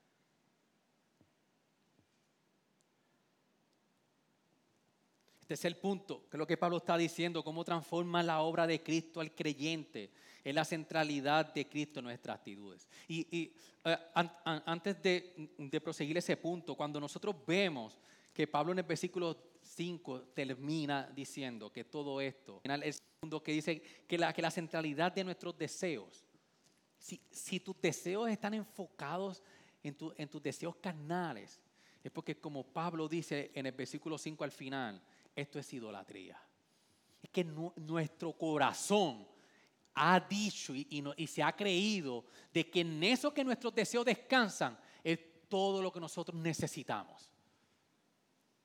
Es 5.50 5.66
el 5.66 5.78
punto, 5.78 6.30
que 6.30 6.38
es 6.38 6.40
lo 6.40 6.46
que 6.46 6.58
Pablo 6.58 6.78
está 6.78 6.96
diciendo, 6.96 7.44
cómo 7.44 7.64
transforma 7.64 8.22
la 8.22 8.42
obra 8.42 8.68
de 8.68 8.84
Cristo 8.84 9.20
al 9.20 9.34
creyente, 9.34 10.12
en 10.44 10.56
la 10.56 10.64
centralidad 10.64 11.54
de 11.54 11.68
Cristo 11.68 12.00
en 12.00 12.06
nuestras 12.06 12.38
actitudes. 12.38 12.88
Y, 13.08 13.52
eh, 13.84 13.98
antes 14.44 15.02
de, 15.02 15.82
proseguir 15.84 16.18
ese 16.18 16.38
punto, 16.38 16.76
cuando 16.76 17.00
nosotros 17.00 17.36
vemos 17.48 17.98
que 18.32 18.46
Pablo 18.46 18.74
en 18.74 18.80
el 18.80 18.86
versículo 18.86 19.36
5 19.64 20.22
termina 20.36 21.10
diciendo 21.16 21.72
que 21.72 21.84
todo 21.84 22.22
esto, 22.22 22.62
es 22.64 22.72
el 22.72 22.94
segundo 22.94 23.42
que 23.42 23.52
dice 23.52 23.82
que 24.08 24.18
la, 24.18 24.32
que 24.32 24.44
la 24.44 24.52
centralidad 24.52 25.12
de 25.12 25.24
nuestros 25.24 25.58
deseos, 25.58 26.24
si, 27.00 27.60
tus 27.60 27.82
deseos 27.82 28.30
están 28.30 28.54
enfocados 28.54 29.42
en, 29.82 29.98
en 30.16 30.30
tus 30.30 30.44
deseos 30.44 30.76
carnales, 30.76 31.60
es 32.04 32.12
porque 32.12 32.40
como 32.40 32.64
Pablo 32.64 33.08
dice 33.08 33.52
en 33.54 33.66
el 33.66 33.74
versículo 33.74 34.18
5 34.18 34.44
al 34.44 34.52
final, 34.52 35.02
esto 35.40 35.60
es 35.60 35.74
idolatría. 35.74 36.42
Es 37.22 37.30
que 37.30 37.44
nuestro 37.44 38.34
corazón 38.34 39.28
ha 39.96 40.20
dicho 40.20 40.74
y, 40.74 40.88
y, 41.18 41.28
se 41.28 41.44
ha 41.44 41.54
creído 41.56 42.26
de 42.54 42.70
que 42.70 42.82
en 42.82 43.04
eso 43.04 43.34
que 43.34 43.44
nuestros 43.44 43.76
deseos 43.76 44.06
descansan 44.06 44.78
es 45.04 45.20
todo 45.50 45.82
lo 45.82 45.92
que 45.92 46.00
nosotros 46.00 46.40
necesitamos. 46.40 47.30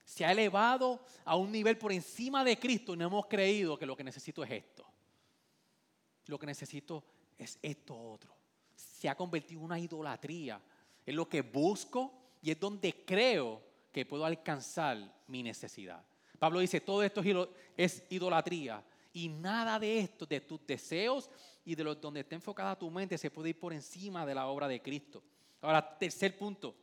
Se 0.04 0.24
ha 0.24 0.30
elevado 0.30 1.04
a 1.24 1.34
un 1.34 1.50
nivel 1.50 1.76
por 1.76 1.92
encima 1.92 2.44
de 2.44 2.58
Cristo 2.58 2.94
y 2.94 2.98
no 2.98 3.06
hemos 3.06 3.26
creído 3.26 3.78
que 3.78 3.86
lo 3.86 3.96
que 3.96 4.04
necesito 4.04 4.44
es 4.44 4.50
esto. 4.50 4.86
Lo 6.26 6.38
que 6.38 6.46
necesito 6.46 7.04
es 7.36 7.58
esto 7.60 7.98
otro. 7.98 8.36
Se 8.76 9.08
ha 9.08 9.16
convertido 9.16 9.60
en 9.60 9.64
una 9.64 9.78
idolatría. 9.78 10.60
Es 11.04 11.14
lo 11.14 11.28
que 11.28 11.42
busco 11.42 12.12
y 12.42 12.50
es 12.50 12.60
donde 12.60 13.04
creo 13.04 13.62
que 13.90 14.06
puedo 14.06 14.24
alcanzar 14.24 15.22
mi 15.28 15.42
necesidad. 15.42 16.04
Pablo 16.38 16.60
dice, 16.60 16.80
todo 16.80 17.02
esto 17.02 17.22
es 17.76 18.04
idolatría 18.10 18.84
y 19.12 19.28
nada 19.28 19.78
de 19.78 20.00
esto, 20.00 20.26
de 20.26 20.40
tus 20.40 20.66
deseos 20.66 21.30
y 21.64 21.74
de 21.74 21.84
los 21.84 22.00
donde 22.00 22.20
está 22.20 22.34
enfocada 22.34 22.78
tu 22.78 22.90
mente, 22.90 23.16
se 23.16 23.30
puede 23.30 23.50
ir 23.50 23.58
por 23.58 23.72
encima 23.72 24.26
de 24.26 24.34
la 24.34 24.46
obra 24.46 24.68
de 24.68 24.82
Cristo. 24.82 25.22
Ahora, 25.60 25.96
tercer 25.98 26.36
punto, 26.36 26.74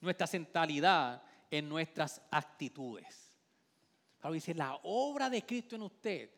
nuestra 0.00 0.26
centralidad 0.26 1.22
en 1.50 1.68
nuestras 1.68 2.20
actitudes. 2.30 3.32
Pablo 4.20 4.34
dice, 4.34 4.54
la 4.54 4.78
obra 4.84 5.28
de 5.28 5.44
Cristo 5.44 5.74
en 5.74 5.82
usted 5.82 6.30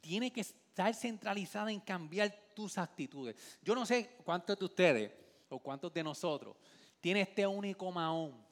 tiene 0.00 0.32
que 0.32 0.40
estar 0.40 0.94
centralizada 0.94 1.70
en 1.70 1.80
cambiar 1.80 2.34
tus 2.54 2.78
actitudes. 2.78 3.36
Yo 3.62 3.74
no 3.74 3.86
sé 3.86 4.16
cuántos 4.24 4.58
de 4.58 4.64
ustedes 4.64 5.12
o 5.48 5.58
cuántos 5.58 5.92
de 5.92 6.02
nosotros 6.02 6.56
tiene 7.00 7.20
este 7.20 7.46
único 7.46 7.90
maón 7.92 8.47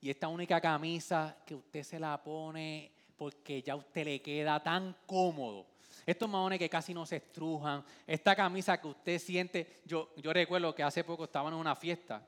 y 0.00 0.10
esta 0.10 0.28
única 0.28 0.60
camisa 0.60 1.36
que 1.44 1.54
usted 1.54 1.82
se 1.82 1.98
la 1.98 2.22
pone 2.22 2.92
porque 3.16 3.62
ya 3.62 3.72
a 3.72 3.76
usted 3.76 4.04
le 4.04 4.22
queda 4.22 4.62
tan 4.62 4.96
cómodo. 5.06 5.66
Estos 6.06 6.28
maones 6.28 6.58
que 6.58 6.70
casi 6.70 6.94
no 6.94 7.04
se 7.04 7.16
estrujan, 7.16 7.84
esta 8.06 8.34
camisa 8.34 8.80
que 8.80 8.86
usted 8.86 9.18
siente, 9.18 9.80
yo, 9.84 10.14
yo 10.16 10.32
recuerdo 10.32 10.74
que 10.74 10.82
hace 10.82 11.04
poco 11.04 11.24
estaban 11.24 11.52
en 11.52 11.58
una 11.58 11.74
fiesta 11.74 12.24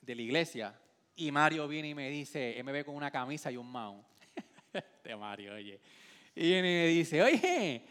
de 0.00 0.14
la 0.14 0.22
iglesia 0.22 0.78
y 1.16 1.30
Mario 1.30 1.68
viene 1.68 1.90
y 1.90 1.94
me 1.94 2.10
dice, 2.10 2.58
él 2.58 2.64
me 2.64 2.72
ve 2.72 2.84
con 2.84 2.96
una 2.96 3.10
camisa 3.10 3.50
y 3.50 3.56
un 3.56 3.70
maón. 3.70 4.04
de 5.04 5.16
Mario, 5.16 5.54
oye. 5.54 5.80
Y 6.34 6.42
viene 6.42 6.68
y 6.68 6.86
me 6.86 6.86
dice, 6.88 7.22
oye, 7.22 7.84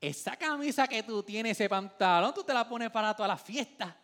esa 0.00 0.36
camisa 0.36 0.86
que 0.86 1.02
tú 1.02 1.22
tienes, 1.22 1.52
ese 1.52 1.68
pantalón, 1.68 2.34
tú 2.34 2.44
te 2.44 2.52
la 2.52 2.68
pones 2.68 2.90
para 2.90 3.14
todas 3.14 3.30
las 3.30 3.42
fiestas. 3.42 3.94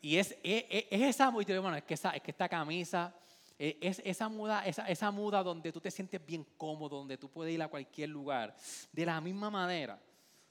Y 0.00 0.16
es, 0.16 0.36
es, 0.42 0.64
es 0.90 1.02
esa, 1.02 1.30
bueno, 1.30 1.76
es 1.76 1.84
que, 1.84 1.94
es 1.94 2.00
que 2.00 2.30
esta 2.30 2.48
camisa 2.48 3.14
eh, 3.58 3.78
es 3.80 4.02
esa 4.04 4.28
muda, 4.28 4.66
esa, 4.66 4.86
esa 4.88 5.10
muda 5.10 5.42
donde 5.42 5.72
tú 5.72 5.80
te 5.80 5.90
sientes 5.90 6.24
bien 6.24 6.46
cómodo, 6.56 6.98
donde 6.98 7.16
tú 7.16 7.30
puedes 7.30 7.54
ir 7.54 7.62
a 7.62 7.68
cualquier 7.68 8.10
lugar. 8.10 8.54
De 8.92 9.06
la 9.06 9.20
misma 9.20 9.50
manera, 9.50 9.98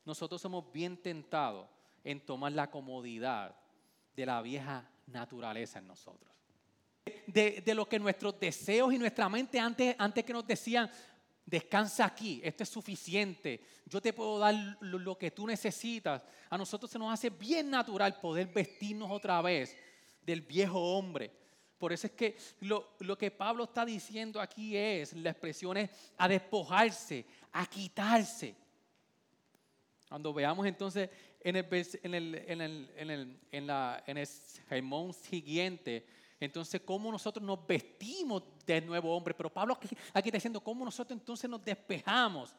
nosotros 0.04 0.42
somos 0.42 0.72
bien 0.72 0.98
tentados 0.98 1.68
en 2.04 2.20
tomar 2.22 2.52
la 2.52 2.70
comodidad 2.70 3.56
de 4.16 4.26
la 4.26 4.42
vieja 4.42 4.90
naturaleza 5.08 5.80
en 5.80 5.88
nosotros. 5.88 6.32
De, 7.28 7.62
de, 7.64 7.76
lo 7.76 7.88
que 7.88 8.00
nuestros 8.00 8.40
deseos 8.40 8.92
y 8.92 8.98
nuestra 8.98 9.30
mente 9.30 9.60
antes, 9.60 9.96
antes 10.00 10.24
que 10.24 10.34
nos 10.34 10.48
decían, 10.48 10.90
descansa 11.46 12.06
aquí, 12.06 12.42
esto 12.44 12.64
es 12.64 12.70
suficiente, 12.70 13.62
yo 13.86 14.02
te 14.02 14.14
puedo 14.14 14.40
dar 14.40 14.56
lo, 14.82 14.98
lo, 14.98 15.18
que 15.18 15.32
tú 15.32 15.46
necesitas. 15.46 16.22
A 16.50 16.58
nosotros 16.58 16.90
se 16.90 16.98
nos 16.98 17.14
hace 17.14 17.30
bien 17.30 17.70
natural 17.70 18.20
poder 18.20 18.48
vestirnos 18.48 19.12
otra 19.12 19.42
vez 19.42 19.76
del 20.24 20.42
viejo 20.42 20.80
hombre 20.80 21.32
por 21.78 21.92
eso 21.92 22.08
es 22.08 22.14
que 22.14 22.38
lo, 22.62 23.18
que 23.18 23.32
Pablo 23.32 23.66
está 23.66 23.86
diciendo 23.86 24.40
aquí 24.40 24.78
es, 24.78 25.14
la 25.14 25.32
expresión 25.32 25.78
es 25.78 25.90
a 26.18 26.28
despojarse, 26.28 27.26
a 27.52 27.66
quitarse. 27.66 28.56
Cuando 30.08 30.34
veamos 30.34 30.66
entonces 30.66 31.10
en 31.42 31.58
el, 31.58 31.68
en 32.02 32.14
el, 32.14 32.36
en 32.48 32.62
el, 32.62 32.90
en 32.96 33.10
el, 33.12 33.40
en 33.52 33.70
en 34.08 34.18
el 34.18 35.14
siguiente, 35.14 36.06
entonces 36.46 36.82
cómo 36.82 37.12
nosotros 37.12 37.46
nos 37.46 37.66
vestimos 37.66 38.44
del 38.66 38.86
nuevo 38.86 39.16
hombre. 39.16 39.34
Pero 39.34 39.52
Pablo 39.52 39.74
aquí, 39.74 39.90
está 39.92 40.22
diciendo 40.22 40.62
cómo 40.62 40.86
nosotros 40.86 41.20
entonces 41.20 41.50
nos 41.50 41.64
despejamos 41.64 42.56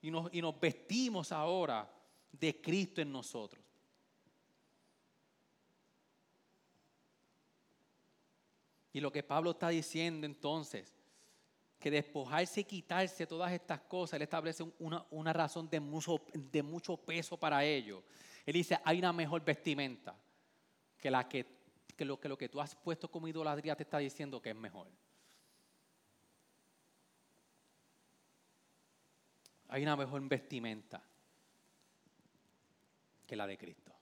y 0.00 0.10
nos, 0.10 0.32
y 0.32 0.42
nos 0.42 0.58
vestimos 0.58 1.32
ahora 1.32 1.90
de 2.32 2.60
Cristo 2.60 3.00
en 3.00 3.12
nosotros. 3.12 3.62
Y 8.92 9.00
lo 9.00 9.10
que 9.10 9.22
Pablo 9.22 9.52
está 9.52 9.68
diciendo 9.68 10.26
entonces, 10.26 10.94
que 11.82 11.90
despojarse 11.90 12.60
y 12.60 12.64
quitarse 12.64 13.26
todas 13.26 13.50
estas 13.52 13.80
cosas, 13.80 14.14
él 14.14 14.22
establece 14.22 14.64
una, 14.78 15.32
razón 15.32 15.68
de 15.68 15.80
mucho, 15.80 16.20
de 16.32 16.62
mucho 16.62 16.96
peso 16.96 17.36
para 17.36 17.64
ello. 17.64 18.04
Él 18.46 18.54
dice, 18.54 18.78
hay 18.84 19.00
una 19.00 19.12
mejor 19.12 19.44
vestimenta 19.44 20.14
que, 20.96 21.10
la 21.10 21.28
que, 21.28 21.61
lo, 22.04 22.20
que 22.20 22.28
lo 22.28 22.38
que 22.38 22.48
tú 22.48 22.60
has 22.60 22.74
puesto 22.74 23.10
como 23.10 23.28
idolatría 23.28 23.76
te 23.76 23.82
está 23.82 23.98
diciendo 23.98 24.40
que 24.40 24.50
es 24.50 24.56
mejor. 24.56 24.88
Hay 29.68 29.82
una 29.82 29.96
mejor 29.96 30.20
vestimenta 30.28 31.02
que 33.26 33.36
la 33.36 33.46
de 33.46 33.56
Cristo. 33.56 33.92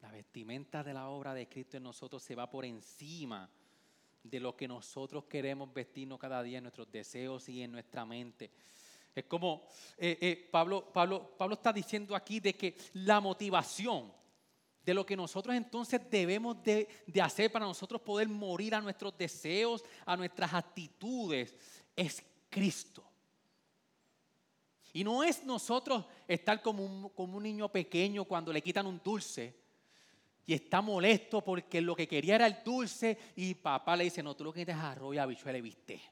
La 0.00 0.10
vestimenta 0.10 0.82
de 0.82 0.94
la 0.94 1.08
obra 1.08 1.34
de 1.34 1.46
Cristo 1.46 1.76
en 1.76 1.82
nosotros 1.82 2.22
se 2.22 2.34
va 2.34 2.48
por 2.48 2.64
encima 2.64 3.50
de 4.22 4.40
lo 4.40 4.56
que 4.56 4.66
nosotros 4.66 5.24
queremos 5.24 5.72
vestirnos 5.72 6.18
cada 6.18 6.42
día 6.42 6.58
en 6.58 6.64
nuestros 6.64 6.90
deseos 6.90 7.48
y 7.48 7.62
en 7.62 7.72
nuestra 7.72 8.06
mente. 8.06 8.50
Es 9.14 9.24
como 9.24 9.68
eh, 9.98 10.16
eh, 10.20 10.48
Pablo, 10.50 10.90
Pablo, 10.92 11.36
Pablo 11.36 11.54
está 11.54 11.72
diciendo 11.72 12.14
aquí 12.14 12.40
de 12.40 12.54
que 12.54 12.76
la 12.94 13.20
motivación 13.20 14.19
de 14.84 14.94
lo 14.94 15.04
que 15.04 15.16
nosotros 15.16 15.54
entonces 15.54 16.00
debemos 16.10 16.62
de, 16.62 16.88
de 17.06 17.22
hacer 17.22 17.52
para 17.52 17.66
nosotros 17.66 18.00
poder 18.00 18.28
morir 18.28 18.74
a 18.74 18.80
nuestros 18.80 19.16
deseos, 19.16 19.84
a 20.06 20.16
nuestras 20.16 20.52
actitudes, 20.54 21.54
es 21.94 22.22
Cristo. 22.48 23.04
Y 24.92 25.04
no 25.04 25.22
es 25.22 25.44
nosotros 25.44 26.04
estar 26.26 26.60
como 26.62 26.84
un, 26.84 27.08
como 27.10 27.36
un 27.36 27.42
niño 27.42 27.68
pequeño 27.68 28.24
cuando 28.24 28.52
le 28.52 28.62
quitan 28.62 28.86
un 28.86 29.00
dulce 29.02 29.60
y 30.46 30.54
está 30.54 30.80
molesto 30.80 31.42
porque 31.42 31.80
lo 31.80 31.94
que 31.94 32.08
quería 32.08 32.34
era 32.34 32.46
el 32.46 32.56
dulce 32.64 33.16
y 33.36 33.54
papá 33.54 33.96
le 33.96 34.04
dice, 34.04 34.22
no, 34.22 34.34
tú 34.34 34.44
lo 34.44 34.52
que 34.52 34.64
quieres 34.64 34.76
es 34.76 34.82
arroz 34.82 35.14
y 35.14 35.18
habichuela 35.18 35.58
y 35.58 35.60
viste. 35.60 36.02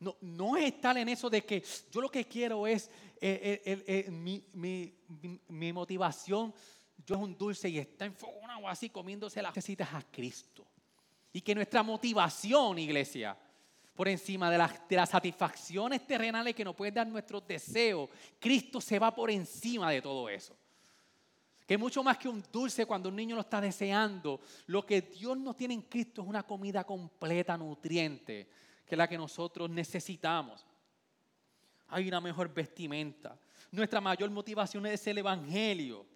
No, 0.00 0.16
no 0.20 0.56
es 0.56 0.64
estar 0.64 0.96
en 0.98 1.08
eso 1.08 1.30
de 1.30 1.44
que 1.44 1.62
yo 1.92 2.00
lo 2.00 2.08
que 2.08 2.24
quiero 2.24 2.66
es 2.66 2.90
eh, 3.20 3.62
eh, 3.64 3.84
eh, 3.86 4.10
mi, 4.10 4.44
mi, 4.52 4.94
mi, 5.48 5.72
motivación, 5.72 6.54
yo 7.06 7.14
es 7.14 7.20
un 7.20 7.36
dulce 7.36 7.68
y 7.68 7.78
está 7.78 8.04
enfogonado 8.04 8.68
así 8.68 8.90
comiéndose 8.90 9.42
las 9.42 9.54
necesitas 9.54 9.92
a 9.94 10.02
Cristo. 10.02 10.66
Y 11.32 11.40
que 11.40 11.54
nuestra 11.54 11.82
motivación, 11.82 12.78
iglesia, 12.78 13.36
por 13.94 14.08
encima 14.08 14.50
de 14.50 14.58
las, 14.58 14.88
de 14.88 14.96
las 14.96 15.10
satisfacciones 15.10 16.06
terrenales 16.06 16.54
que 16.54 16.64
nos 16.64 16.74
pueden 16.74 16.94
dar 16.94 17.06
nuestros 17.06 17.46
deseos, 17.46 18.08
Cristo 18.38 18.80
se 18.80 18.98
va 18.98 19.14
por 19.14 19.30
encima 19.30 19.90
de 19.90 20.02
todo 20.02 20.28
eso 20.28 20.56
que 21.68 21.76
mucho 21.76 22.02
más 22.02 22.16
que 22.16 22.30
un 22.30 22.42
dulce 22.50 22.86
cuando 22.86 23.10
un 23.10 23.16
niño 23.16 23.34
lo 23.34 23.42
está 23.42 23.60
deseando, 23.60 24.40
lo 24.68 24.86
que 24.86 25.02
Dios 25.02 25.36
nos 25.36 25.54
tiene 25.54 25.74
en 25.74 25.82
Cristo 25.82 26.22
es 26.22 26.28
una 26.28 26.42
comida 26.42 26.82
completa, 26.82 27.58
nutriente, 27.58 28.48
que 28.86 28.94
es 28.94 28.96
la 28.96 29.06
que 29.06 29.18
nosotros 29.18 29.68
necesitamos. 29.68 30.64
Hay 31.88 32.08
una 32.08 32.22
mejor 32.22 32.54
vestimenta. 32.54 33.38
Nuestra 33.70 34.00
mayor 34.00 34.30
motivación 34.30 34.86
es 34.86 35.06
el 35.08 35.18
Evangelio, 35.18 36.06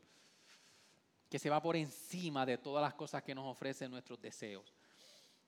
que 1.33 1.39
se 1.39 1.49
va 1.49 1.63
por 1.63 1.77
encima 1.77 2.45
de 2.45 2.59
todas 2.59 2.83
las 2.83 2.93
cosas 2.93 3.23
que 3.23 3.35
nos 3.35 3.47
ofrecen 3.47 3.91
nuestros 3.91 4.21
deseos. 4.21 4.71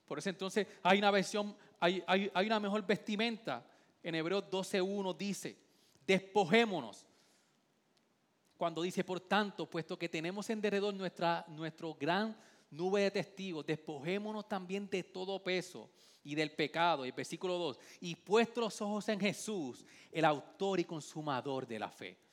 Por 0.07 0.19
eso 0.19 0.31
entonces 0.31 0.67
hay 0.83 0.99
una 0.99 1.11
versión, 1.11 1.55
hay, 1.79 2.03
hay, 2.07 2.31
hay 2.33 2.47
una 2.47 2.59
mejor 2.59 2.87
vestimenta. 2.87 3.63
En 4.03 4.15
Hebreos 4.15 4.45
12.1 4.51 5.15
dice, 5.15 5.59
despojémonos 6.07 7.05
cuando 8.57 8.81
dice, 8.81 9.05
por 9.05 9.21
tanto, 9.21 9.69
puesto 9.69 9.99
que 9.99 10.09
tenemos 10.09 10.49
en 10.49 10.63
derredor 10.63 10.95
nuestra, 10.95 11.45
nuestro 11.49 11.93
gran 11.93 12.35
nube 12.71 13.03
de 13.03 13.11
testigos, 13.11 13.67
despojémonos 13.67 14.49
también 14.49 14.89
de 14.89 15.03
todo 15.03 15.43
peso 15.43 15.91
y 16.23 16.35
del 16.35 16.53
pecado. 16.53 17.05
Y 17.05 17.11
versículo 17.11 17.59
2, 17.59 17.79
y 18.01 18.15
puesto 18.15 18.63
los 18.63 18.81
ojos 18.81 19.07
en 19.11 19.21
Jesús, 19.21 19.85
el 20.11 20.25
autor 20.25 20.81
y 20.81 20.85
consumador 20.85 21.67
de 21.67 21.79
la 21.79 21.91
fe. 21.91 22.24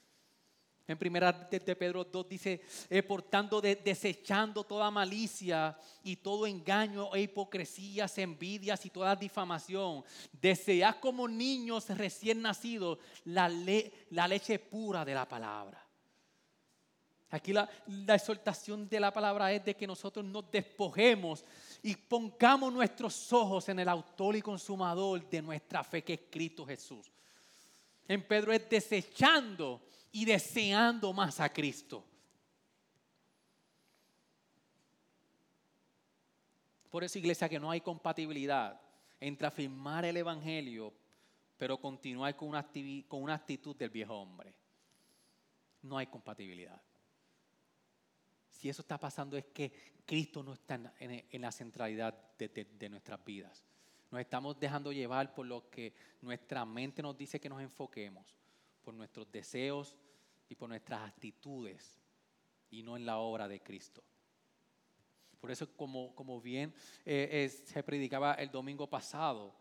En 0.88 0.98
primera 0.98 1.32
de, 1.32 1.76
Pedro 1.76 2.04
2 2.04 2.28
dice, 2.28 2.62
eh, 2.90 3.04
por 3.04 3.22
tanto, 3.22 3.62
desechando 3.62 4.64
toda 4.64 4.92
malicia 4.92 5.78
y 6.04 6.18
todo 6.18 6.48
engaño 6.48 7.14
e 7.16 7.22
hipocresías, 7.22 8.18
envidias 8.18 8.86
y 8.86 8.90
toda 8.90 9.16
difamación, 9.16 10.04
desead 10.32 10.96
como 11.00 11.28
niños 11.28 11.88
recién 11.90 12.42
nacidos 12.42 12.98
la, 13.26 13.50
la 14.10 14.28
leche 14.28 14.60
pura 14.60 15.06
de 15.06 15.14
la 15.14 15.28
palabra. 15.28 15.88
Aquí 17.30 17.54
la, 17.54 17.70
la, 18.06 18.16
exhortación 18.16 18.90
de 18.90 19.00
la 19.00 19.14
palabra 19.14 19.54
es 19.54 19.64
de 19.64 19.74
que 19.74 19.88
nosotros 19.88 20.26
nos 20.26 20.52
despojemos 20.52 21.46
y 21.82 21.96
pongamos 21.96 22.74
nuestros 22.74 23.32
ojos 23.32 23.70
en 23.70 23.80
el 23.80 23.88
autor 23.88 24.36
y 24.36 24.42
consumador 24.42 25.30
de 25.30 25.42
nuestra 25.42 25.82
fe 25.82 26.04
que 26.04 26.14
es 26.14 26.20
Cristo 26.30 26.66
Jesús. 26.66 27.10
En 28.08 28.28
Pedro 28.28 28.52
es 28.52 28.70
desechando 28.70 29.82
y 30.12 30.26
deseando 30.26 31.14
más 31.14 31.40
a 31.40 31.52
Cristo. 31.52 32.06
Por 36.90 37.06
eso, 37.06 37.18
iglesia, 37.18 37.48
que 37.48 37.60
no 37.60 37.72
hay 37.72 37.80
compatibilidad 37.80 38.80
entre 39.20 39.48
afirmar 39.48 40.04
el 40.04 40.18
Evangelio, 40.18 40.94
pero 41.58 41.80
continuar 41.80 42.36
con 42.36 42.50
una, 42.50 42.68
con 43.08 43.24
una 43.24 43.36
actitud 43.36 43.76
del 43.76 43.90
viejo 43.90 44.14
hombre. 44.14 44.54
No 45.84 45.98
hay 45.98 46.08
compatibilidad. 46.08 46.82
Si 48.50 48.68
eso 48.68 48.82
está 48.82 49.00
pasando 49.00 49.38
es 49.38 49.46
que 49.46 49.72
Cristo 50.06 50.44
no 50.44 50.54
está 50.54 50.94
en, 51.00 51.42
la 51.42 51.52
centralidad 51.52 52.14
de, 52.38 52.50
de 52.50 52.90
nuestras 52.90 53.24
vidas. 53.24 53.64
Nos 54.12 54.20
estamos 54.20 54.60
dejando 54.60 54.92
llevar 54.92 55.34
por 55.34 55.46
lo 55.46 55.70
que 55.70 55.94
nuestra 56.22 56.66
mente 56.66 57.02
nos 57.02 57.18
dice 57.18 57.40
que 57.40 57.48
nos 57.48 57.62
enfoquemos 57.62 58.36
por 58.84 58.94
nuestros 58.94 59.32
deseos 59.32 59.96
y 60.50 60.56
por 60.56 60.68
nuestras 60.68 61.08
actitudes 61.08 61.98
y 62.70 62.84
no 62.84 62.98
en 62.98 63.06
la 63.06 63.20
obra 63.20 63.48
de 63.48 63.62
Cristo. 63.62 64.04
Por 65.40 65.50
eso, 65.50 65.76
como, 65.76 66.14
como 66.14 66.42
bien 66.42 66.74
eh, 67.06 67.50
se 67.66 67.82
predicaba 67.84 68.34
el 68.34 68.52
domingo 68.52 68.88
pasado, 68.88 69.56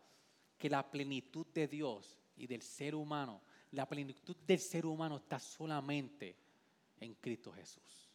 que 0.57 0.69
la 0.69 0.91
plenitud 0.91 1.47
de 1.47 1.67
Dios 1.67 2.19
y 2.35 2.45
del 2.45 2.61
ser 2.61 2.93
humano, 2.93 3.41
la 3.71 3.87
plenitud 3.87 4.35
del 4.45 4.59
ser 4.59 4.85
humano 4.85 5.15
está 5.17 5.39
solamente 5.39 6.35
en 6.99 7.15
Cristo 7.15 7.53
Jesús. 7.53 8.11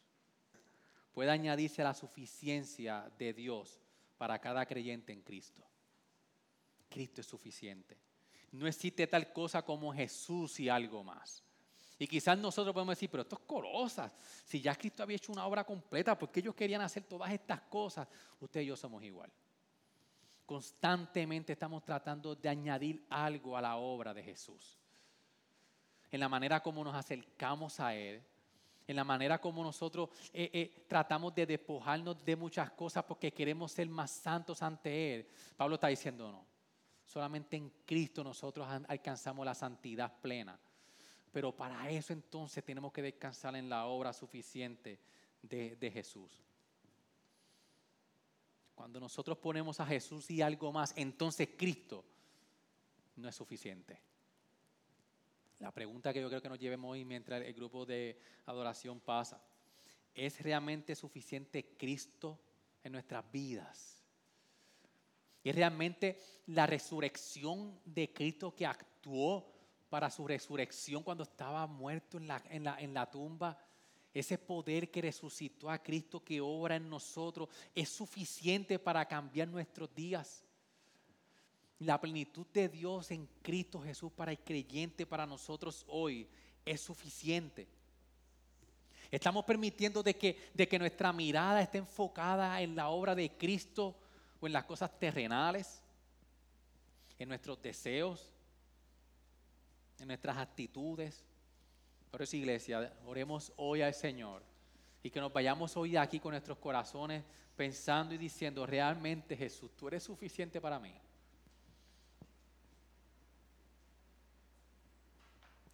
Puede 1.12 1.30
añadirse 1.30 1.82
la 1.82 1.94
suficiencia 1.94 3.10
de 3.18 3.32
Dios 3.32 3.80
para 4.18 4.38
cada 4.38 4.66
creyente 4.66 5.12
en 5.12 5.22
Cristo. 5.22 5.66
Cristo 6.88 7.20
es 7.20 7.26
suficiente. 7.26 7.96
No 8.52 8.66
existe 8.66 9.06
tal 9.06 9.32
cosa 9.32 9.62
como 9.62 9.92
Jesús 9.92 10.60
y 10.60 10.68
algo 10.68 11.04
más. 11.04 11.42
Y 11.98 12.06
quizás 12.06 12.38
nosotros 12.38 12.74
podemos 12.74 12.92
decir, 12.92 13.10
pero 13.10 13.22
esto 13.22 13.36
es 13.36 13.42
cosas. 13.46 14.14
Si 14.44 14.60
ya 14.60 14.74
Cristo 14.74 15.02
había 15.02 15.16
hecho 15.16 15.32
una 15.32 15.46
obra 15.46 15.64
completa, 15.64 16.18
¿por 16.18 16.30
qué 16.30 16.40
ellos 16.40 16.54
querían 16.54 16.82
hacer 16.82 17.04
todas 17.04 17.32
estas 17.32 17.62
cosas? 17.62 18.06
Usted 18.40 18.60
y 18.60 18.66
yo 18.66 18.76
somos 18.76 19.02
igual. 19.02 19.30
Constantemente 20.44 21.54
estamos 21.54 21.84
tratando 21.84 22.34
de 22.34 22.48
añadir 22.48 23.04
algo 23.08 23.56
a 23.56 23.62
la 23.62 23.76
obra 23.76 24.12
de 24.12 24.22
Jesús. 24.22 24.78
En 26.10 26.20
la 26.20 26.28
manera 26.28 26.62
como 26.62 26.84
nos 26.84 26.94
acercamos 26.94 27.80
a 27.80 27.94
Él, 27.94 28.22
en 28.86 28.94
la 28.94 29.02
manera 29.02 29.40
como 29.40 29.64
nosotros 29.64 30.10
eh, 30.32 30.50
eh, 30.52 30.84
tratamos 30.86 31.34
de 31.34 31.46
despojarnos 31.46 32.24
de 32.24 32.36
muchas 32.36 32.70
cosas 32.70 33.04
porque 33.04 33.32
queremos 33.32 33.72
ser 33.72 33.88
más 33.88 34.10
santos 34.10 34.62
ante 34.62 35.14
Él. 35.14 35.28
Pablo 35.56 35.74
está 35.74 35.88
diciendo 35.88 36.30
no. 36.30 36.55
Solamente 37.06 37.56
en 37.56 37.70
Cristo 37.86 38.24
nosotros 38.24 38.66
alcanzamos 38.88 39.46
la 39.46 39.54
santidad 39.54 40.20
plena. 40.20 40.58
Pero 41.32 41.54
para 41.54 41.88
eso 41.88 42.12
entonces 42.12 42.64
tenemos 42.64 42.92
que 42.92 43.02
descansar 43.02 43.54
en 43.54 43.68
la 43.68 43.86
obra 43.86 44.12
suficiente 44.12 44.98
de, 45.42 45.90
Jesús. 45.92 46.42
Cuando 48.74 48.98
nosotros 48.98 49.38
ponemos 49.38 49.78
a 49.78 49.86
Jesús 49.86 50.30
y 50.30 50.42
algo 50.42 50.72
más, 50.72 50.92
entonces 50.96 51.50
Cristo 51.56 52.04
no 53.14 53.28
es 53.28 53.34
suficiente. 53.34 54.00
La 55.60 55.70
pregunta 55.70 56.12
que 56.12 56.20
yo 56.20 56.28
creo 56.28 56.42
que 56.42 56.48
nos 56.48 56.58
llevemos 56.58 56.90
hoy 56.90 57.04
mientras 57.04 57.40
el 57.40 57.54
grupo 57.54 57.86
de 57.86 58.18
adoración 58.46 58.98
pasa, 59.00 59.40
¿es 60.12 60.40
realmente 60.40 60.94
suficiente 60.94 61.76
Cristo 61.78 62.38
en 62.82 62.92
nuestras 62.92 63.30
vidas? 63.30 63.95
Es 65.48 65.54
realmente 65.54 66.18
la 66.46 66.66
resurrección 66.66 67.78
de 67.84 68.12
Cristo 68.12 68.52
que 68.52 68.66
actuó 68.66 69.46
para 69.88 70.10
su 70.10 70.26
resurrección 70.26 71.04
cuando 71.04 71.22
estaba 71.22 71.68
muerto 71.68 72.18
en 72.18 72.26
la, 72.26 72.42
en 72.50 72.64
la, 72.64 72.80
en 72.80 72.92
la 72.92 73.08
tumba. 73.08 73.56
Ese 74.12 74.38
poder 74.38 74.90
que 74.90 75.02
resucitó 75.02 75.70
a 75.70 75.80
Cristo 75.80 76.24
que 76.24 76.40
obra 76.40 76.74
en 76.74 76.90
nosotros 76.90 77.48
es 77.76 77.88
suficiente 77.88 78.80
para 78.80 79.06
cambiar 79.06 79.46
nuestros 79.46 79.94
días. 79.94 80.42
La 81.78 82.00
plenitud 82.00 82.46
de 82.52 82.68
Dios 82.68 83.12
en 83.12 83.28
Cristo 83.40 83.80
Jesús 83.80 84.10
para 84.10 84.32
el 84.32 84.40
creyente, 84.40 85.06
para 85.06 85.26
nosotros 85.26 85.84
hoy, 85.86 86.26
es 86.64 86.80
suficiente. 86.80 87.68
Estamos 89.12 89.44
permitiendo 89.44 90.02
de 90.02 90.16
que, 90.16 90.50
de 90.54 90.66
que 90.66 90.80
nuestra 90.80 91.12
mirada 91.12 91.62
esté 91.62 91.78
enfocada 91.78 92.60
en 92.60 92.74
la 92.74 92.88
obra 92.88 93.14
de 93.14 93.30
Cristo 93.30 93.94
o 94.40 94.46
en 94.46 94.52
las 94.52 94.64
cosas 94.64 94.98
terrenales, 94.98 95.82
en 97.18 97.28
nuestros 97.28 97.60
deseos, 97.60 98.32
en 99.98 100.08
nuestras 100.08 100.36
actitudes. 100.36 101.24
Por 102.10 102.22
eso, 102.22 102.36
iglesia, 102.36 102.92
oremos 103.06 103.52
hoy 103.56 103.82
al 103.82 103.94
Señor 103.94 104.42
y 105.02 105.10
que 105.10 105.20
nos 105.20 105.32
vayamos 105.32 105.76
hoy 105.76 105.92
de 105.92 105.98
aquí 105.98 106.20
con 106.20 106.32
nuestros 106.32 106.58
corazones 106.58 107.24
pensando 107.56 108.14
y 108.14 108.18
diciendo, 108.18 108.66
realmente 108.66 109.36
Jesús, 109.36 109.70
tú 109.76 109.88
eres 109.88 110.02
suficiente 110.02 110.60
para 110.60 110.78
mí. 110.78 110.92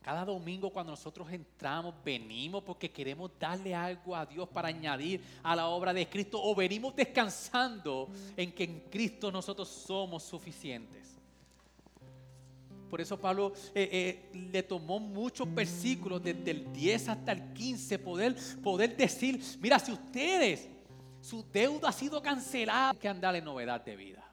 Cada 0.03 0.25
domingo 0.25 0.69
cuando 0.71 0.91
nosotros 0.91 1.31
entramos, 1.31 1.95
venimos 2.05 2.65
porque 2.65 2.91
queremos 2.91 3.31
darle 3.39 3.73
algo 3.73 4.17
a 4.17 4.27
Dios 4.27 4.49
para 4.49 4.67
añadir 4.67 5.23
a 5.45 5.55
la 5.55 5.69
obra 5.69 5.95
de 5.95 6.09
Cristo 6.09 6.41
o 6.43 6.57
venimos 6.57 6.95
descansando 6.97 8.09
en 8.37 8.51
que 8.51 8.65
en 8.65 8.81
Cristo 8.91 9.31
nosotros 9.31 9.69
somos 9.69 10.25
suficientes. 10.25 11.13
Por 12.91 13.01
eso 13.01 13.19
Pablo 13.19 13.53
eh, 13.75 14.29
eh, 14.33 14.49
le 14.53 14.63
tomó 14.65 14.99
muchos 14.99 15.53
versículos 15.55 16.23
desde 16.23 16.51
el 16.51 16.73
10 16.73 17.09
hasta 17.09 17.33
el 17.33 17.53
15, 17.55 17.99
poder, 18.01 18.37
poder 18.63 18.97
decir, 18.97 19.41
mira, 19.61 19.79
si 19.79 19.93
ustedes, 19.93 20.69
su 21.21 21.45
deuda 21.51 21.91
ha 21.91 21.93
sido 21.93 22.21
cancelada, 22.21 22.93
que 22.95 23.09
andar 23.09 23.37
en 23.37 23.45
novedad 23.45 23.83
de 23.83 23.97
vida. 23.97 24.25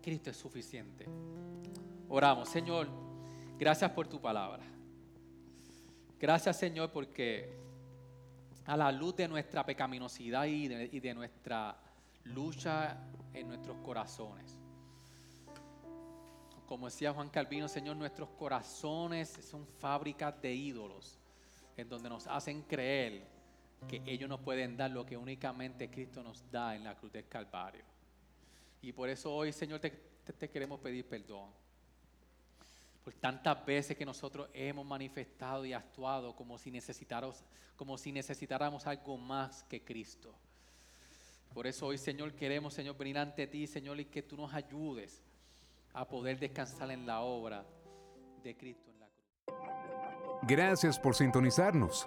Cristo 0.00 0.30
es 0.30 0.36
suficiente. 0.36 1.06
Oramos, 2.08 2.48
Señor. 2.48 3.07
Gracias 3.58 3.90
por 3.90 4.06
tu 4.06 4.20
palabra. 4.20 4.62
Gracias 6.20 6.56
Señor 6.56 6.92
porque 6.92 7.58
a 8.66 8.76
la 8.76 8.92
luz 8.92 9.16
de 9.16 9.26
nuestra 9.26 9.66
pecaminosidad 9.66 10.44
y 10.44 10.68
de, 10.68 11.14
nuestra 11.14 11.76
lucha 12.22 12.96
en 13.34 13.48
nuestros 13.48 13.76
corazones. 13.78 14.56
Como 16.66 16.86
decía 16.86 17.12
Juan 17.12 17.30
Calvino, 17.30 17.66
Señor, 17.66 17.96
nuestros 17.96 18.28
corazones 18.38 19.28
son 19.28 19.66
fábricas 19.66 20.40
de 20.40 20.54
ídolos 20.54 21.18
en 21.76 21.88
donde 21.88 22.08
nos 22.08 22.28
hacen 22.28 22.62
creer 22.62 23.26
que 23.88 24.00
ellos 24.06 24.28
nos 24.28 24.38
pueden 24.38 24.76
dar 24.76 24.92
lo 24.92 25.04
que 25.04 25.16
únicamente 25.16 25.90
Cristo 25.90 26.22
nos 26.22 26.48
da 26.48 26.76
en 26.76 26.84
la 26.84 26.94
cruz 26.94 27.10
del 27.10 27.26
Calvario. 27.26 27.82
Y 28.82 28.92
por 28.92 29.08
eso 29.08 29.34
hoy, 29.34 29.52
Señor, 29.52 29.80
te 29.80 30.48
queremos 30.48 30.78
pedir 30.78 31.04
perdón 31.04 31.50
tantas 33.16 33.64
veces 33.64 33.96
que 33.96 34.04
nosotros 34.04 34.48
hemos 34.52 34.84
manifestado 34.84 35.64
y 35.64 35.72
actuado 35.72 36.34
como 36.34 36.58
si, 36.58 36.72
como 37.76 37.98
si 37.98 38.12
necesitáramos 38.12 38.86
algo 38.86 39.16
más 39.16 39.62
que 39.64 39.82
Cristo. 39.82 40.34
Por 41.54 41.66
eso 41.66 41.86
hoy, 41.86 41.98
Señor, 41.98 42.34
queremos, 42.34 42.74
Señor, 42.74 42.96
venir 42.96 43.18
ante 43.18 43.46
ti, 43.46 43.66
Señor, 43.66 43.98
y 44.00 44.04
que 44.04 44.22
tú 44.22 44.36
nos 44.36 44.52
ayudes 44.52 45.22
a 45.94 46.04
poder 46.06 46.38
descansar 46.38 46.90
en 46.90 47.06
la 47.06 47.20
obra 47.20 47.64
de 48.42 48.56
Cristo. 48.56 48.88
Gracias 50.42 50.98
por 50.98 51.14
sintonizarnos. 51.14 52.06